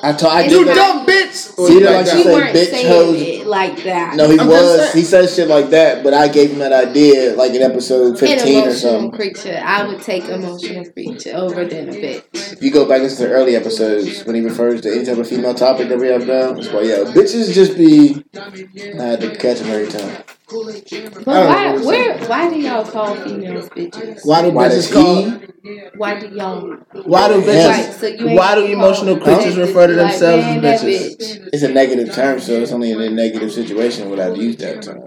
[0.04, 0.76] I told I It's did not- that.
[0.76, 1.54] dumb bitch.
[1.58, 3.22] Oh, See, like But I you say, weren't bitch, saying hoes.
[3.22, 4.16] it like that.
[4.16, 4.80] No, he I'm was.
[4.80, 4.92] saying.
[4.98, 8.16] He said shit like that, but I gave him that idea like in episode An
[8.18, 9.12] 15 or emotional something.
[9.12, 9.62] creature.
[9.64, 12.54] I would take emotional creature over than a bitch.
[12.54, 15.28] If you go back into the early episodes when he refers to any type of
[15.28, 18.24] female topic that we have now, it's like, yeah, bitches just be.
[18.36, 20.24] I had to catch him every time.
[20.50, 21.86] But I don't why?
[21.86, 22.28] Where?
[22.28, 24.26] Why do y'all call females bitches?
[24.26, 25.24] Why do Why bitches does call?
[25.24, 25.90] he?
[25.98, 26.78] Why do y'all?
[27.04, 27.68] Why do bitches?
[27.68, 31.18] Right, so you why do emotional creatures bitches refer to like, themselves man, as bitches?
[31.18, 31.50] bitch.
[31.54, 34.82] It's a negative term, so it's only in a negative situation would I use that
[34.82, 35.04] term.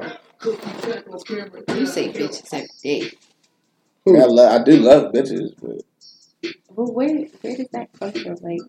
[1.78, 3.10] You say bitches every day.
[4.08, 5.82] I, lo- I do love bitches, but
[6.68, 8.36] Well, where where does that come from?
[8.42, 8.60] Like,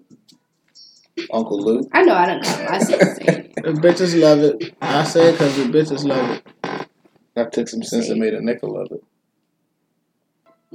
[1.33, 1.87] Uncle Luke.
[1.93, 3.63] I know I don't call myself saying it.
[3.63, 4.73] The bitches love it.
[4.81, 6.43] I say it because the bitches love it.
[7.35, 9.03] I took some sense and made a nickel of it.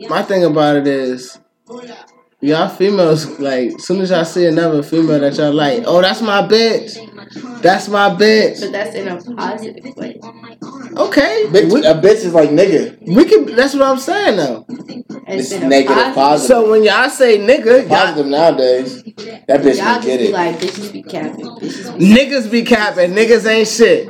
[0.09, 1.39] My thing about it is,
[2.43, 6.21] Y'all females, like, as soon as y'all see another female that y'all like, oh, that's
[6.21, 6.95] my bitch.
[7.63, 8.61] That's my bitch.
[8.61, 10.21] But that's in a positive way.
[10.97, 11.45] Okay.
[11.49, 12.99] Bitch, We, a bitch is like nigga.
[13.07, 14.67] we can, that's what I'm saying, though.
[14.69, 16.15] It's, It's negative, positive.
[16.15, 16.47] positive.
[16.47, 19.03] So when y'all say nigga, y'all, Positive nowadays.
[19.03, 20.33] That bitch Y'all can just get be it.
[20.33, 21.47] like, bitches be capping.
[21.47, 23.11] Bitches be niggas be capping.
[23.13, 24.07] Niggas ain't shit.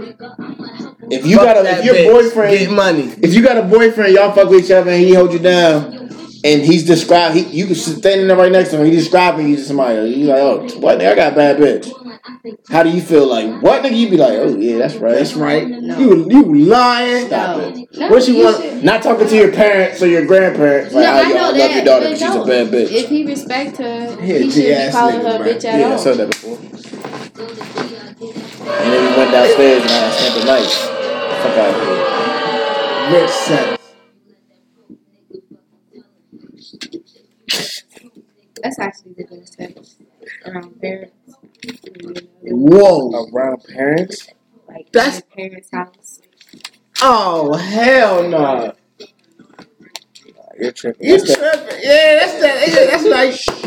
[1.11, 2.13] If you Fuck got a, that if your bitch.
[2.13, 3.03] boyfriend, Get money.
[3.23, 5.93] if you got a boyfriend, y'all fuck with each other and he hold you down,
[6.45, 9.57] and he's described, he you can standing there right next to him, he describing you
[9.57, 10.99] to somebody, you like, oh, what?
[10.99, 11.93] Nigga, I got a bad bitch.
[12.69, 13.27] How do you feel?
[13.27, 13.83] Like what?
[13.83, 15.15] Nigga, you be like, oh yeah, that's right.
[15.15, 15.67] That's right.
[15.67, 15.99] No.
[15.99, 17.27] You you lying.
[17.27, 17.69] Stop no.
[17.69, 17.89] it.
[17.99, 20.95] No, What you want- should- Not talking to your parents or your grandparents.
[20.95, 21.75] Like, No, how I y'all know love that.
[21.75, 22.93] your daughter, but but she's a bad bitch.
[22.93, 25.47] If he respect her, Yeah, he should be calling her bro.
[25.49, 25.99] bitch at yeah, I all.
[25.99, 27.86] said that before.
[28.69, 30.71] And then we went downstairs and I spent the night.
[31.43, 31.81] Fuck out of
[33.13, 33.21] here.
[33.21, 33.83] Rich sex.
[38.63, 39.97] That's actually the best sex
[40.47, 41.13] around parents.
[42.43, 43.29] Whoa.
[43.33, 44.29] Around parents?
[44.69, 46.21] Like That's- at parents' house.
[47.03, 48.73] Oh hell no.
[50.59, 51.07] You're tripping.
[51.07, 51.79] You That's the- tripping?
[51.83, 52.69] Yeah, that's that.
[52.69, 53.05] yeah, That's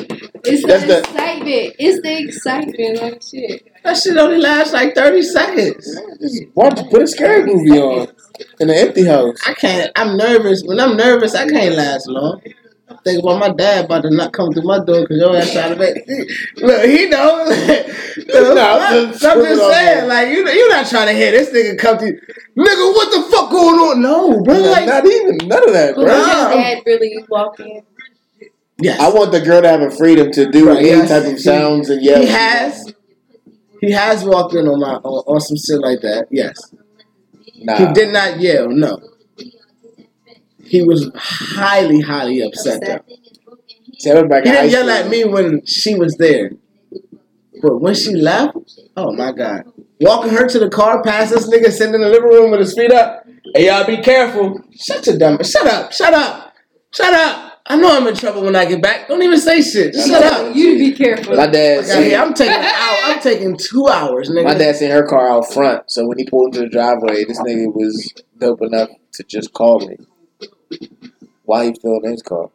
[0.10, 1.76] like It's That's the, the- excitement.
[1.80, 3.02] It's the excitement.
[3.02, 3.68] Like shit.
[3.84, 5.86] that shit only lasts like thirty seconds.
[6.22, 8.08] Just watch, put a scary movie on
[8.60, 9.38] in an empty house.
[9.48, 9.92] I can't.
[9.96, 10.64] I'm nervous.
[10.66, 12.42] When I'm nervous, I can't last long.
[13.06, 15.74] Think about my dad about to not come through my door because your ass trying
[15.74, 16.06] to make.
[16.58, 17.46] Look, he know.
[17.48, 20.08] Look, No, I'm, I'm just, just I'm just saying, that.
[20.08, 22.20] like you, you're not trying to hear this nigga come through.
[22.58, 24.02] Nigga, what the fuck going on?
[24.02, 24.54] No, bro.
[24.56, 26.14] Not, Like, not even none of that, But bro.
[26.18, 27.84] would your dad really walk in?
[28.82, 31.10] Yes, I want the girl to have a freedom to do Right, any yes.
[31.10, 32.22] type of sounds and yell.
[32.22, 32.94] he has.
[33.82, 36.28] He has walked in on my on, on some shit like that.
[36.32, 36.74] Yes,
[37.58, 37.76] Nah.
[37.88, 38.68] he did not yell.
[38.70, 39.00] No,
[40.64, 42.82] he was highly, highly upset.
[42.86, 43.00] Though.
[44.02, 46.52] Tell her back He didn't yell at me when she was there.
[47.62, 48.58] But when she left,
[48.96, 49.64] oh my God.
[50.02, 52.74] Walking her to the car, past this nigga sitting in the living room with his
[52.74, 53.26] feet up.
[53.54, 54.62] Hey, y'all be careful.
[54.80, 55.92] Shut your dumb Shut up.
[55.92, 56.54] Shut up.
[56.94, 57.49] Shut up.
[57.72, 59.08] I know I'm in trouble when I get back.
[59.08, 59.94] Don't even say shit.
[59.94, 60.56] Just shut up.
[60.56, 61.36] You be careful.
[61.36, 62.98] My dad Fuck outta seen, I'm taking an hour.
[63.04, 64.44] I'm taking two hours, nigga.
[64.46, 67.40] my dad seen her car out front, so when he pulled into the driveway, this
[67.42, 69.98] nigga was dope enough to just call me
[71.44, 72.50] while he filled in his car.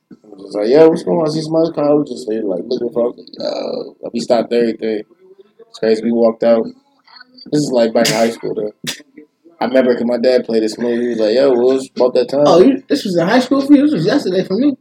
[0.00, 1.26] I was just like, yo, what's going on?
[1.26, 1.90] I see somebody's car.
[1.90, 5.02] I was just there, like, looking for uh, we stopped everything.
[5.68, 6.04] It's crazy.
[6.04, 6.64] We walked out.
[7.50, 8.72] This is like back in high school, though.
[9.64, 11.04] I remember because my dad played this movie.
[11.04, 12.42] He was like, yo, what was about that time?
[12.44, 13.84] Oh, you, this was in high school for you?
[13.84, 14.76] This was yesterday for me.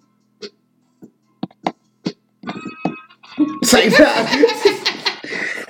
[3.63, 4.25] Same time.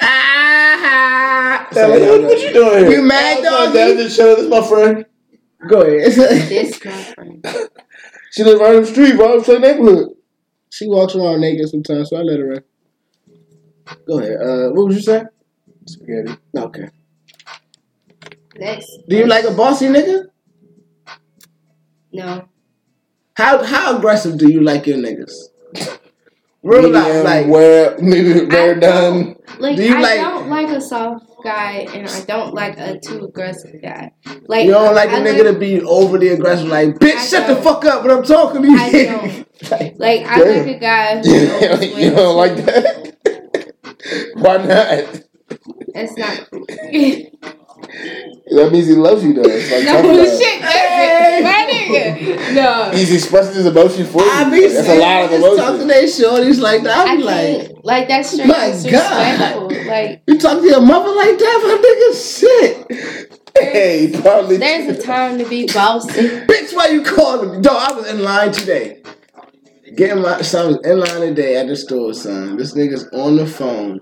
[0.01, 2.89] ah, Yeah, like, what, what you doing here?
[2.89, 3.69] You mad, dog?
[3.69, 4.35] my Dad just chilling.
[4.35, 5.05] This is my friend.
[5.69, 6.11] Go ahead.
[6.49, 7.45] This my friend.
[8.31, 9.43] She lives right on the street, bro.
[9.43, 10.09] Same neighborhood.
[10.71, 12.63] She walks around naked sometimes, so I let her in.
[14.07, 14.41] Go ahead.
[14.41, 15.23] Uh, what was you say?
[15.85, 16.35] Spaghetti.
[16.57, 16.89] Okay.
[18.57, 18.89] Next.
[19.07, 20.25] Do you like a bossy nigga?
[22.11, 22.47] No.
[23.35, 25.33] How how aggressive do you like your niggas?
[26.61, 29.35] Real life, Medium, like well, maybe well I done.
[29.59, 32.99] Like Do you I like- don't like a soft guy, and I don't like a
[32.99, 34.11] too aggressive guy.
[34.47, 37.47] Like you don't like the I nigga to be overly aggressive, like bitch, I shut
[37.47, 38.77] the fuck up when I'm talking to you.
[38.77, 39.71] I don't.
[39.71, 40.67] Like, Like I Damn.
[40.67, 43.73] like a guy who you don't like that?
[44.35, 45.21] Why not?
[45.93, 46.65] That's not cool.
[47.93, 49.41] That means he loves you, though.
[49.45, 52.53] It's like no tough shit, that's my nigga.
[52.55, 54.29] No, He's expressing his emotion for you.
[54.29, 55.87] I be That's a lot of saying, just talking emotion.
[55.87, 57.07] to they shorties like that.
[57.07, 57.71] I I like.
[57.83, 59.71] Like that's straight My disrespectful.
[59.87, 63.39] Like you talk to your mother like that, my nigga, shit.
[63.55, 64.57] Hey, probably.
[64.57, 66.27] there's a time to be bossy.
[66.47, 67.61] Bitch, why you calling me?
[67.61, 69.03] Dog, I was in line today.
[69.95, 72.57] Getting my son was in line today at the store, son.
[72.57, 73.99] This nigga's on the phone,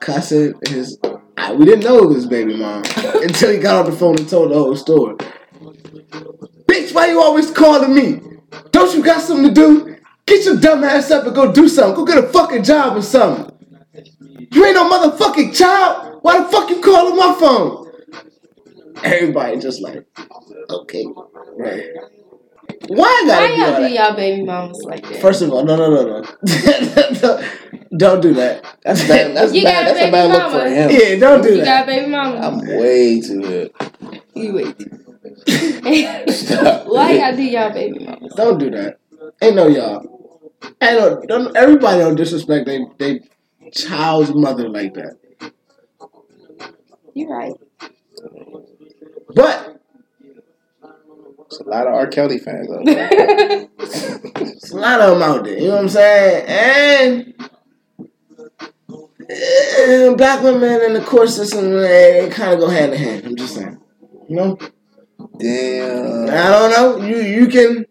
[0.00, 0.98] cussing his.
[1.58, 2.82] We didn't know it was baby mom
[3.22, 5.16] until he got off the phone and told the whole story.
[6.66, 8.20] Bitch, why you always calling me?
[8.70, 9.96] Don't you got something to do?
[10.26, 11.94] Get your dumb ass up and go do something.
[11.96, 13.56] Go get a fucking job or something.
[14.52, 16.18] You ain't no motherfucking child.
[16.22, 17.90] Why the fuck you calling my phone?
[19.02, 20.06] Everybody just like,
[20.70, 21.06] okay,
[21.56, 21.84] right.
[22.88, 23.92] Why I gotta Why do y'all do that?
[23.92, 25.20] y'all baby mamas like that?
[25.20, 27.42] First of all, no, no, no, no.
[27.96, 28.64] don't do that.
[28.82, 29.36] That's bad.
[29.36, 29.84] That's You bad.
[29.86, 30.90] got a That's a baby bad look for him.
[30.90, 31.64] Yeah, don't do you that.
[31.64, 32.36] got a baby mama.
[32.36, 33.72] I'm way too good.
[34.34, 34.76] you wait.
[36.30, 36.86] Stop.
[36.86, 38.32] Why y'all do y'all baby mamas?
[38.34, 38.98] Don't do that.
[39.42, 40.02] Ain't no y'all.
[40.80, 41.20] Ain't no.
[41.26, 43.20] Don't, everybody don't disrespect they they
[43.72, 45.16] child's mother like that.
[47.14, 47.52] You're right.
[49.34, 49.79] But
[51.50, 52.06] It's a lot of R.
[52.06, 53.08] Kelly fans out there.
[53.78, 55.58] There's a lot of them out there.
[55.58, 56.46] You know what I'm saying?
[56.46, 57.34] And.
[60.16, 63.26] black women and the court system, they kind of go hand in hand.
[63.26, 63.78] I'm just saying.
[64.28, 64.58] You know?
[65.38, 66.30] Damn.
[66.30, 67.04] I don't know.
[67.04, 67.86] You you can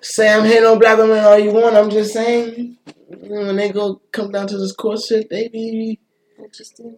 [0.00, 1.76] say I'm hating on black women all you want.
[1.76, 2.78] I'm just saying
[3.08, 6.00] when they go come down to this court shit, they be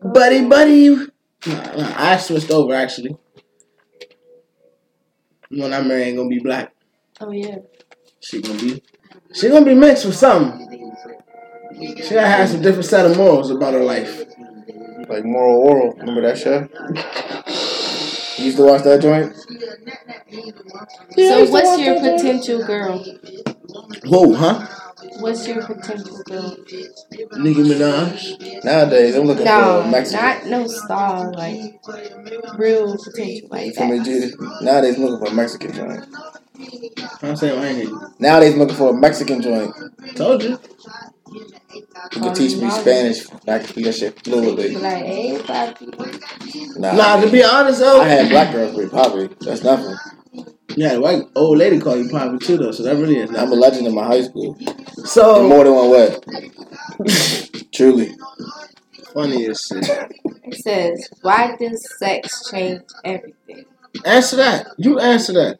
[0.02, 0.90] buddy buddy.
[1.44, 3.16] Nah, nah, I switched over actually.
[5.52, 6.72] When I marry, ain't gonna be black.
[7.20, 7.56] Oh yeah.
[8.20, 8.82] She gonna be
[9.34, 10.68] she gonna be mixed with something.
[11.78, 14.24] She gotta have some different set of morals about her life.
[15.08, 15.98] Like Moral Orel.
[15.98, 16.68] Remember that show?
[18.38, 19.34] You used to watch that joint?
[21.16, 23.04] So what's your potential girl?
[24.04, 24.66] Whoa, huh?
[25.18, 26.56] What's your potential girl?
[27.38, 28.64] Nicki Minaj.
[28.64, 30.24] Nowadays, I'm looking for No, a Mexican.
[30.24, 31.80] not no star, like
[32.56, 34.04] real potential like You feel me, that.
[34.04, 34.32] Judy?
[34.64, 36.06] Nowadays, I'm looking for a Mexican joint.
[37.22, 38.00] I'm saying I ain't hear you.
[38.18, 39.74] Nowadays, I'm looking for a Mexican joint.
[40.16, 40.58] Told you.
[42.14, 43.26] You can teach me Spanish.
[43.48, 44.74] I can speak that shit fluently.
[44.76, 46.78] Like, hey, papi.
[46.78, 49.28] Nah, Nah, to be honest though, I had black girls with Poppy.
[49.40, 49.96] That's nothing.
[50.76, 53.52] Yeah, the white old lady called you Poppy too though, so that really is I'm
[53.52, 54.56] a legend in my high school.
[54.58, 56.18] In So more than one way.
[57.72, 58.14] Truly.
[59.14, 60.12] Funniest shit.
[60.44, 63.64] It says, why does sex change everything?
[64.04, 64.66] Answer that.
[64.78, 65.58] You answer that.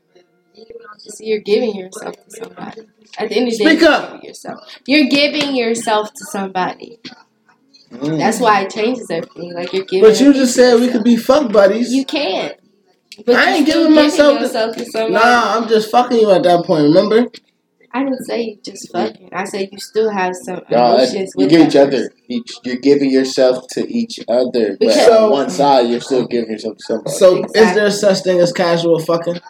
[0.99, 2.83] So you're giving yourself to somebody.
[3.19, 4.13] At the end of the Speak day, you're up.
[4.13, 4.79] giving yourself.
[4.87, 6.99] You're giving yourself to somebody.
[7.91, 8.19] Mm.
[8.19, 9.53] That's why it changes everything.
[9.53, 10.09] Like you're giving.
[10.09, 11.93] But you just piece of said we could be fuck buddies.
[11.93, 12.57] You can't.
[13.27, 15.13] But I ain't giving myself to- yourself to somebody.
[15.15, 16.85] Nah, I'm just fucking you at that point.
[16.85, 17.31] Remember?
[17.95, 19.29] I didn't say you just fucking.
[19.33, 22.11] I said you still have some Y'all, emotions you give that each other.
[22.29, 24.71] Each, you're giving yourself to each other.
[24.71, 27.11] But Because- on one side, you're still giving yourself to somebody.
[27.17, 29.41] So is there such thing as casual fucking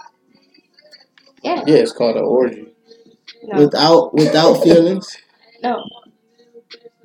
[1.45, 1.63] Yeah.
[1.67, 2.67] yeah, it's called an orgy.
[3.45, 3.59] No.
[3.59, 5.17] without without feelings?
[5.63, 5.83] no.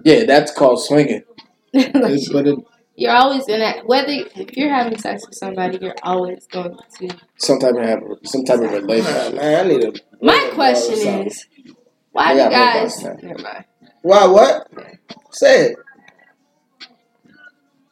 [0.04, 1.24] Yeah, that's called swinging.
[1.74, 2.58] Like, It's- but it,
[2.98, 7.18] you're always gonna whether if you're having sex with somebody, you're always going to.
[7.38, 9.36] Some type of have some type of man, relationship.
[9.36, 9.94] man, I need a.
[10.26, 11.46] My question is,
[12.12, 13.04] why do guys?
[13.04, 13.66] Never mind.
[14.02, 14.26] Why?
[14.26, 14.68] What?
[15.32, 15.78] Say it.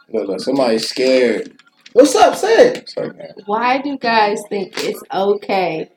[0.09, 1.55] Look, look, somebody's scared.
[1.93, 2.35] What's up?
[2.35, 2.77] Say it.
[2.77, 5.91] It's like, man, Why do guys think it's okay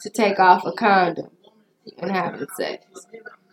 [0.00, 1.30] to take off a condom
[1.96, 2.86] when having sex?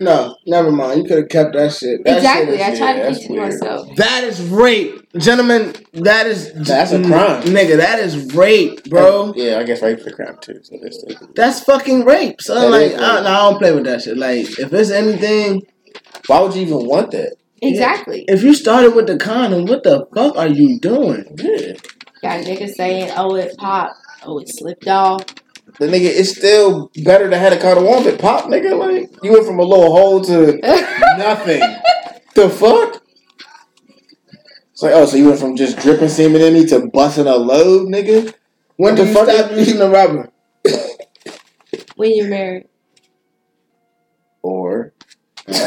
[0.01, 0.97] No, never mind.
[1.03, 2.03] You could have kept that shit.
[2.03, 2.57] That exactly.
[2.57, 3.43] Shit I is, try yeah, to that's teach it weird.
[3.53, 3.95] myself.
[3.97, 5.75] that is rape, gentlemen.
[5.93, 7.43] That is That's a crime.
[7.43, 7.77] nigga.
[7.77, 9.31] That is rape, bro.
[9.35, 10.59] Yeah, I guess rape's a crime too.
[10.63, 11.03] So that's
[11.35, 12.41] That's fucking rape.
[12.41, 13.23] So That like, is I, rape.
[13.25, 14.17] no, I don't play with that shit.
[14.17, 15.61] Like, if it's anything,
[16.27, 17.35] why would you even want that?
[17.61, 18.25] Exactly.
[18.27, 21.25] if you started with the condom, what the fuck are you doing?
[21.37, 21.73] Yeah.
[22.23, 23.97] Got niggas saying, "Oh, it popped.
[24.25, 25.23] Oh, it slipped off."
[25.79, 28.77] The nigga, it's still better to have a condom on than pop, nigga.
[28.77, 30.57] Like you went from a little hole to
[31.17, 31.59] nothing.
[32.35, 33.01] the fuck?
[34.71, 37.35] It's like, oh, so you went from just dripping semen in me to busting a
[37.35, 38.33] load, nigga?
[38.77, 40.29] When What did the you fuck stop is- using the rubber?
[41.95, 42.67] when you're married.
[44.43, 44.93] Or
[45.47, 45.57] Damn.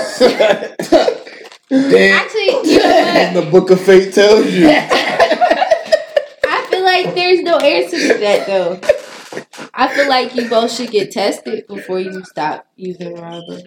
[1.70, 3.34] Actually, you know what?
[3.44, 4.68] the book of fate tells you.
[4.70, 8.80] I feel like there's no answer to that though.
[9.76, 13.58] I feel like you both should get tested before you stop using rubber.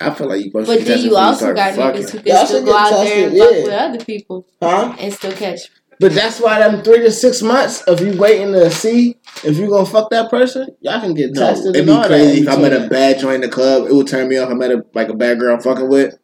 [0.00, 0.86] I feel like you both should get tested.
[0.86, 2.02] But should then test you also start got fucking.
[2.02, 4.04] niggas who can Y'all still should go get out there and tested, fuck with other
[4.04, 4.96] people Huh?
[4.98, 5.60] and still catch.
[5.98, 9.68] But that's why them three to six months of you waiting to see if you
[9.68, 11.74] gonna fuck that person, y'all can get No, tested.
[11.74, 12.58] it'd and be all crazy if that.
[12.58, 13.86] I met a bad joint in the club.
[13.86, 14.48] It would turn me off.
[14.50, 16.16] I met a like a bad girl I'm fucking with,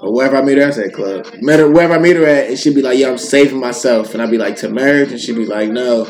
[0.00, 0.66] or wherever I meet her.
[0.66, 1.28] I say club.
[1.40, 4.14] Met her wherever I meet her at, and she'd be like, "Yo, I'm saving myself,"
[4.14, 6.08] and I'd be like, "To marriage," and she'd be like, "No,"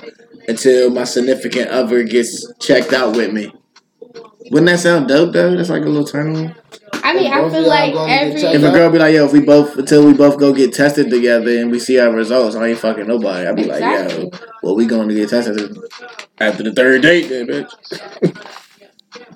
[0.48, 3.52] until my significant other gets checked out with me.
[4.50, 5.56] Wouldn't that sound dope though?
[5.56, 6.54] That's like a little turn on.
[7.02, 9.40] I mean, I Both feel like every If a girl be like, "Yo, if we
[9.40, 12.78] both until we both go get tested together and we see our results, I ain't
[12.78, 14.30] fucking nobody," I'd be like, "Yo,
[14.62, 15.76] well, we going to get tested
[16.38, 17.70] after the third date, then, bitch."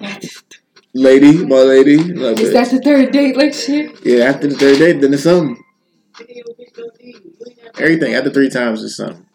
[0.94, 4.04] lady, my lady, love is that the third date like shit?
[4.04, 5.62] Yeah, after the third date, then it's something.
[7.78, 9.26] Everything after three times is something.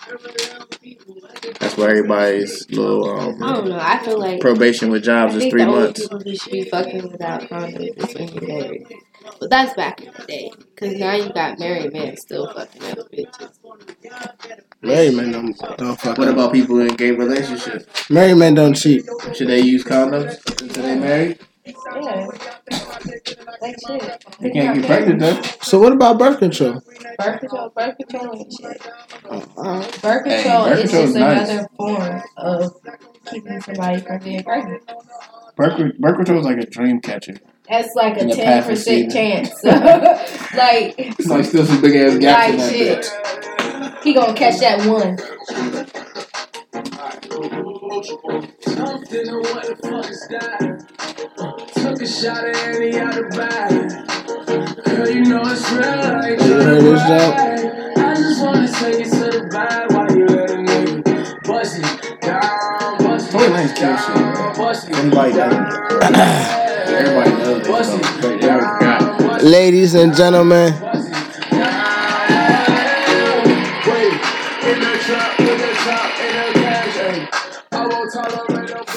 [1.59, 3.79] That's why everybody's little I um, don't know.
[3.79, 6.01] I feel like probation with I jobs is three the only months.
[6.01, 8.87] people who should be fucking without condoms is when you're married.
[9.39, 10.51] But that's back in the day.
[10.57, 13.51] Because now you got married men still fucking other bitches.
[14.81, 16.17] Married men don't, don't fuck.
[16.17, 16.33] What up.
[16.33, 18.09] about people in gay relationships?
[18.09, 19.05] married men don't cheat?
[19.33, 21.39] Should they use condoms until they married?
[21.65, 22.27] Yeah.
[23.61, 24.25] Like shit.
[24.41, 25.41] You can't get pregnant though.
[25.61, 26.81] So what about birth control?
[27.17, 28.81] Birth control, birth control ain't shit.
[29.25, 31.49] Uh, Birth Hey, control birth is just nice.
[31.49, 32.73] another form of
[33.25, 34.83] keeping somebody from being pregnant.
[35.55, 37.35] Birth, birth control is like a dream catcher.
[37.69, 39.09] That's like a ten percent receiving.
[39.11, 39.63] chance.
[39.63, 42.99] like, It's like still some big ass gaps in that shit.
[43.05, 44.03] bitch.
[44.03, 45.17] He gonna catch that one.
[46.73, 46.89] Didn't
[49.27, 50.57] know what the fuck is that.
[51.75, 53.69] Took a shot at any other bag.
[54.83, 55.83] Girl, you know it's real.
[55.83, 58.01] Like You heard this, Joe?
[58.01, 62.21] I just wanna take it to the bag while you let a nigga bust it
[62.21, 65.53] down, bust it Lanez down, bust it Everybody down,
[66.87, 69.19] Everybody knows this, bust it But they already forgot.
[69.19, 70.73] down, ladies and gentlemen,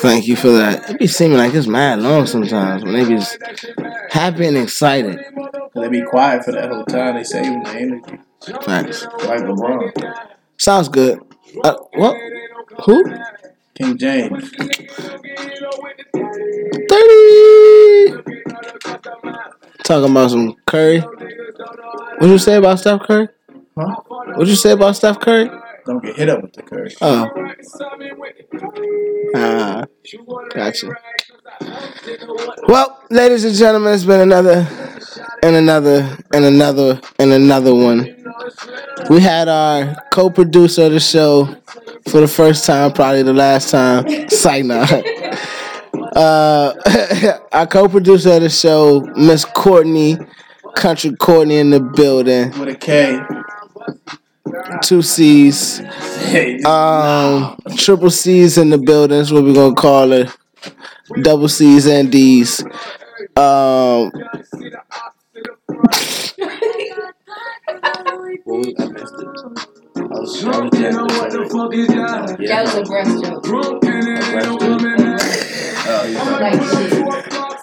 [0.07, 0.91] thank you for that.
[0.91, 3.39] It be seeming like it's mad long sometimes when they be just
[4.11, 5.19] happy and excited.
[5.75, 7.17] They be quiet for that whole time.
[7.17, 8.19] They saving the energy.
[8.63, 9.05] Facts.
[9.25, 10.27] Like LeBron.
[10.59, 11.19] Sounds good.
[11.65, 12.17] Uh, what?
[12.85, 13.05] Who?
[13.75, 14.51] King James.
[16.89, 18.23] 30!
[19.85, 21.01] Talking about some Curry.
[21.01, 23.29] What you say about Steph Curry?
[23.77, 23.97] Huh?
[24.37, 25.51] What you say about Steph Curry?
[25.87, 26.97] Don't get hit up with the curse.
[27.01, 27.29] Oh.
[29.37, 29.85] Ah,
[30.53, 30.89] gotcha.
[32.67, 34.67] Well, ladies and gentlemen, it's been another
[35.45, 38.25] and another and another and another one.
[39.09, 41.55] We had our co-producer of the show
[42.09, 44.29] for the first time, probably the last time.
[44.29, 44.87] Signa.
[46.15, 46.73] Uh,
[47.53, 50.17] our co-producer of the show, Miss Courtney,
[50.75, 52.59] Country Courtney in the building.
[52.59, 53.21] With a K.
[54.83, 55.81] Two C's.
[56.65, 60.31] Um, triple C's in the building is what we're gonna call it.
[61.23, 62.63] Double C's and D's.
[63.37, 64.11] Um,
[68.45, 69.27] what was, I missed it.
[69.27, 69.67] I was,
[69.97, 72.39] I was Drunk, you what the fuck is that?
[72.47, 73.43] That was a breast joke.
[73.45, 75.19] Drunk, and it ain't a woman.
[75.89, 76.91] Oh, he's I'm like, like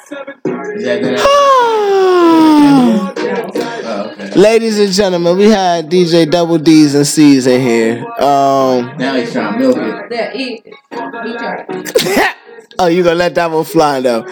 [0.08, 0.43] shit.
[0.76, 1.20] Is that that?
[1.20, 4.40] Oh, okay.
[4.40, 8.06] ladies and gentlemen, we had DJ Double D's and C's in here.
[8.20, 10.12] Um, Now he's trying to milk it.
[10.12, 12.36] Yeah, he, he tried.
[12.80, 14.26] oh, you gonna let that one fly though?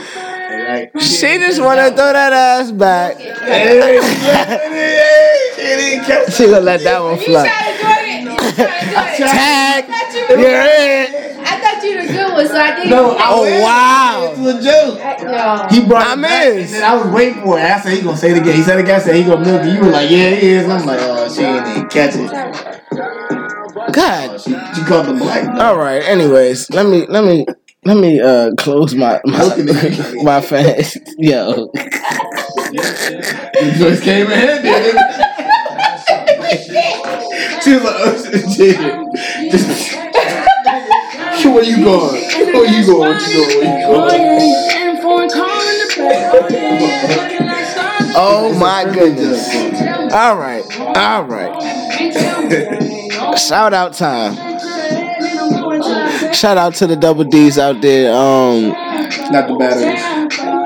[1.00, 3.18] She just wanna throw that ass back.
[5.62, 7.48] She didn't catch She gonna let that one fly.
[7.48, 8.22] tried to do it.
[8.24, 9.30] You tried to do it.
[9.30, 9.86] Tag.
[10.32, 11.32] You were, You're in.
[11.82, 12.90] I thought you were the good one, so I didn't.
[12.92, 14.34] No, I Oh wow.
[14.34, 15.00] It was a joke.
[15.02, 16.84] I, He brought I'm it in.
[16.84, 17.64] I was waiting for it.
[17.64, 18.56] I said he gonna say it again.
[18.56, 18.96] He said it again.
[18.96, 19.74] I said he gonna milk it.
[19.74, 20.64] You were like, yeah, he is.
[20.66, 22.30] And I'm like, oh, she ain't even catch it.
[22.94, 24.40] Oh, God.
[24.42, 25.48] she, she caught the black.
[25.60, 26.04] All right.
[26.04, 27.46] Anyways, let me let me
[27.84, 29.56] let me uh close my my,
[30.24, 30.98] my face.
[31.18, 31.72] Yo.
[31.74, 34.70] The joints came in handy.
[34.70, 35.28] didn't it?
[37.62, 38.16] She was like, oh,
[38.56, 38.78] shit.
[41.44, 42.22] Where you going?
[42.54, 43.18] Where you going?
[43.18, 43.46] Where you
[43.88, 43.90] going?
[43.90, 44.62] Where you going?
[48.14, 49.50] Oh my goodness.
[50.14, 50.64] All right.
[50.80, 51.52] All right.
[53.40, 54.36] Shout out time.
[56.34, 58.14] Shout out to the double D's out there.
[58.14, 58.70] Um
[59.32, 60.00] Not the batteries.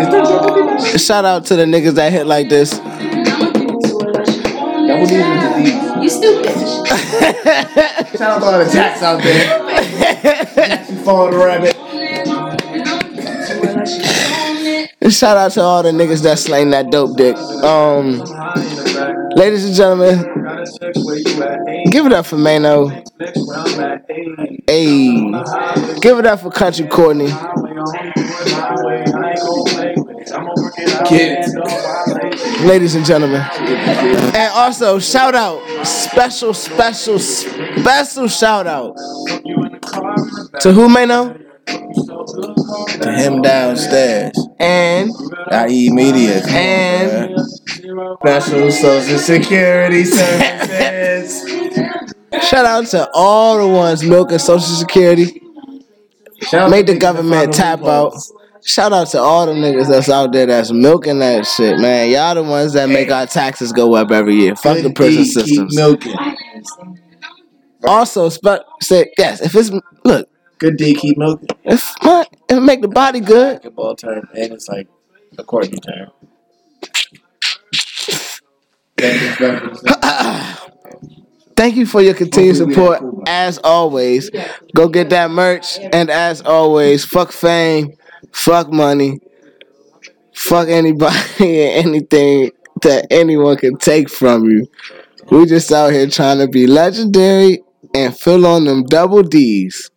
[0.01, 0.97] Is that double D?
[0.97, 2.77] shout out to the niggas that hit like this.
[4.87, 6.03] Double D's with the D's.
[6.03, 6.45] you stupid.
[8.17, 9.45] Shout out to all the jacks out there.
[10.89, 11.75] You follow the rabbit.
[15.11, 17.35] Shout out to all the niggas that slain that dope dick.
[17.63, 18.19] Um
[19.35, 20.44] ladies and gentlemen,
[21.91, 22.87] give it up for Mano.
[24.67, 25.31] Hey.
[26.01, 27.29] Give it up for Country Courtney.
[31.05, 31.55] Kids.
[32.61, 33.41] ladies and gentlemen.
[33.41, 38.95] And also, shout out, special, special, special shout out
[40.61, 41.35] to who may know?
[43.01, 44.37] To him downstairs.
[44.59, 45.11] And,
[45.69, 46.41] IE Media.
[46.47, 47.39] And.
[48.19, 51.43] Special Social Security Services.
[52.47, 55.41] shout out to all the ones milking Social Security,
[56.41, 58.13] Shout out made the government tap out.
[58.63, 62.09] Shout out to all the niggas that's out there that's milking that shit, man.
[62.09, 64.55] Y'all the ones that make our taxes go up every year.
[64.55, 66.15] Fuck the prison deed, keep milking.
[67.83, 69.41] Also, spe- say yes.
[69.41, 69.69] If it's
[70.03, 70.27] look,
[70.57, 71.49] Good D, keep milking.
[71.63, 74.87] It's my, if it make the body good, Basketball term, and it's like
[75.37, 76.11] a Courtney term.
[81.55, 81.85] Thank you.
[81.85, 82.99] For your continued support.
[82.99, 83.23] have cool, man.
[83.27, 84.29] As always,
[84.73, 85.79] go get that merch.
[85.79, 87.93] And as always, fuck fame,
[88.31, 89.19] fuck money,
[90.35, 92.51] Fuck anybody and anything
[92.81, 94.67] that anyone can take from you.
[95.31, 97.63] We just out here trying to be legendary
[97.95, 99.89] and fill on them double D's.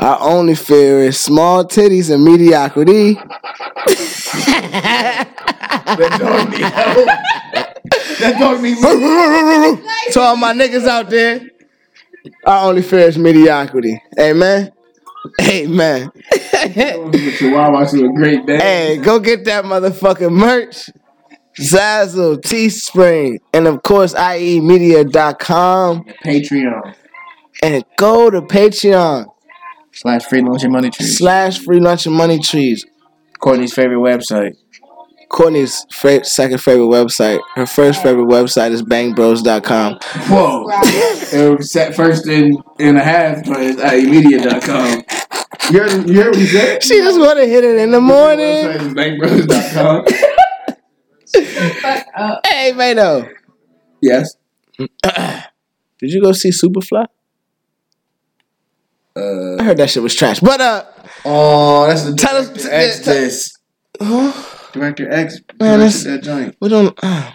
[0.00, 3.14] Our only fear is small titties and mediocrity.
[5.86, 7.06] That dog need help.
[8.18, 10.12] That dog need me.
[10.12, 11.40] to all my niggas out there,
[12.44, 14.02] our only fear is mediocrity.
[14.18, 14.72] Amen.
[15.40, 16.12] Amen.
[16.32, 18.58] Chihuahua to a great day.
[18.58, 20.90] hey, go get that motherfucking merch.
[21.58, 26.04] Zazzle, Teespring, and of course, IEmedia.com.
[26.22, 26.94] Patreon
[27.62, 29.26] And go to Patreon
[29.96, 31.18] slash free lunch and money trees.
[31.18, 32.84] slash free lunch and money trees.
[33.40, 34.56] Courtney's favorite website.
[35.28, 37.40] Courtney's fa- second favorite website.
[37.56, 39.98] Her first favorite website is bangbros.com.
[40.28, 40.66] Whoa.
[40.70, 45.02] it was set first in in a half, but it's IEmedia.com.
[45.72, 46.82] You heard, you heard what he said?
[46.84, 48.66] She just want to hit it in the morning.
[48.66, 50.04] Website is bangbros.com.
[51.80, 52.46] Fuck up.
[52.46, 53.28] Hey, Vado.
[54.00, 54.36] yes.
[54.78, 57.06] Did you go see Superfly?
[59.16, 60.40] Uh, I heard that shit was trash.
[60.40, 60.84] But, uh,
[61.24, 63.56] oh, that's the Tell us- Director X tell- this.
[64.72, 66.56] Director X Man, directed that's- that joint.
[66.60, 66.98] we don't.
[67.02, 67.30] Uh,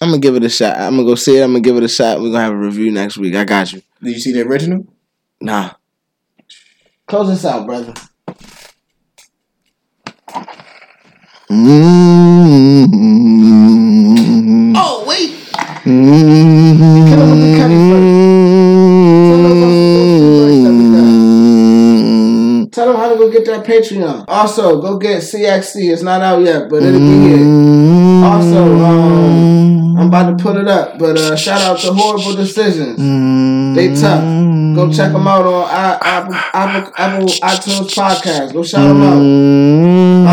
[0.00, 0.76] I'm gonna give it a shot.
[0.78, 1.42] I'm gonna go see it.
[1.42, 2.20] I'm gonna give it a shot.
[2.20, 3.34] We're gonna have a review next week.
[3.34, 3.82] I got you.
[4.02, 4.86] Did you see the original?
[5.40, 5.70] Nah.
[7.06, 7.92] Close this out, brother.
[12.94, 14.72] Mm-hmm.
[14.76, 15.30] Oh wait.
[15.84, 18.23] Kill him with the cutty Mm-hmm.
[23.54, 24.24] That Patreon.
[24.26, 25.92] Also, go get CXC.
[25.92, 28.24] It's not out yet, but it'll be here.
[28.24, 32.98] Also, um, I'm about to put it up, but uh, shout out to Horrible Decisions.
[33.76, 34.24] They tough.
[34.74, 38.54] Go check them out on Apple, Apple, Apple iTunes podcast.
[38.54, 39.20] Go shout them out.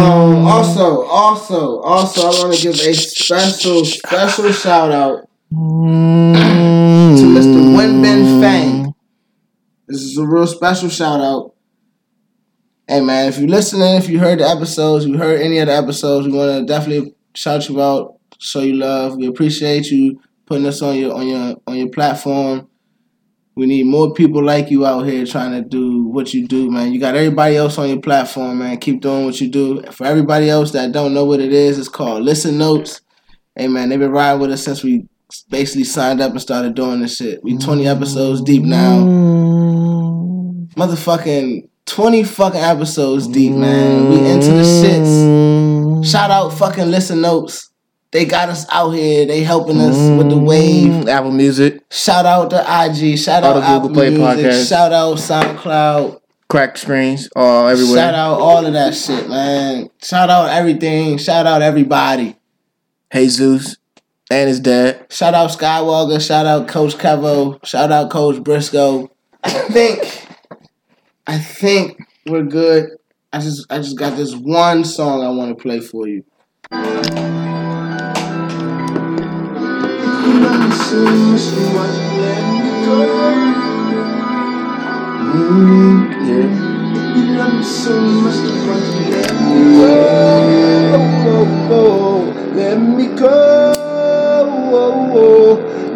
[0.02, 5.56] Um, also, also, also, I want to give a special, special shout out to
[7.36, 7.76] Mr.
[7.78, 8.96] Wenbin Fang.
[9.88, 11.51] This is a real special shout out.
[12.92, 15.74] Hey man, if you're listening, if you heard the episodes, you heard any of the
[15.74, 19.16] episodes, we want to definitely shout you out, show you love.
[19.16, 22.68] We appreciate you putting us on your on your on your platform.
[23.56, 26.92] We need more people like you out here trying to do what you do, man.
[26.92, 28.78] You got everybody else on your platform, man.
[28.78, 29.84] Keep doing what you do.
[29.84, 33.00] For everybody else that don't know what it is, it's called Listen Notes.
[33.56, 35.08] Hey man, they've been riding with us since we
[35.50, 37.42] basically signed up and started doing this shit.
[37.42, 38.98] We 20 episodes deep now.
[39.00, 40.74] Mm.
[40.74, 44.10] Motherfucking 20 fucking episodes deep, man.
[44.10, 46.06] We into the shits.
[46.10, 47.70] Shout out fucking Listen Notes.
[48.12, 49.26] They got us out here.
[49.26, 51.08] They helping us with the wave.
[51.10, 53.18] Apple Music, Shout out to IG.
[53.20, 54.52] Shout All out the Google Apple Play Music.
[54.52, 54.70] podcasts.
[54.70, 56.22] Shout out SoundCloud.
[56.50, 57.96] cracked screens, all everywhere.
[57.98, 59.90] Shout out all of that shit, man.
[60.02, 61.18] Shout out everything.
[61.18, 62.38] Shout out everybody.
[63.14, 63.76] Jesus
[64.30, 65.08] and his dad.
[65.10, 66.26] Shout out Skywalker.
[66.26, 67.66] Shout out Coach Kevo.
[67.66, 69.10] Shout out Coach Briscoe.
[69.44, 70.21] I think,
[71.32, 72.90] I think we're good.
[73.32, 76.26] I just, I just got this one song I want to play for you.
[92.54, 93.74] Let me go.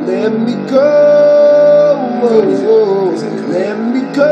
[0.07, 1.34] Let me go.
[2.22, 4.26] Let me go.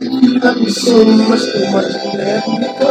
[0.00, 1.92] You love me so much, so much.
[2.14, 2.90] Let me go.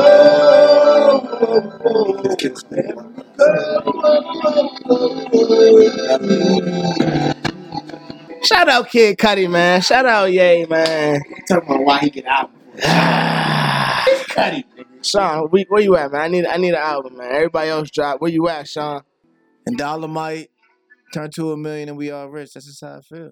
[6.10, 7.34] Let me go.
[8.44, 9.82] Shout out Kid Cudi, man.
[9.82, 11.22] Shout out Yay, man.
[11.48, 12.52] Talking about why he get out.
[14.34, 14.64] Cudi.
[15.04, 16.22] Sean, where, where you at, man?
[16.22, 17.32] I need I need an album, man.
[17.32, 18.22] Everybody else drop.
[18.22, 19.04] Where you at, Sean?
[19.66, 20.50] And Dolomite
[21.14, 22.54] turned to a million and we all rich.
[22.54, 23.32] That's just how I feel.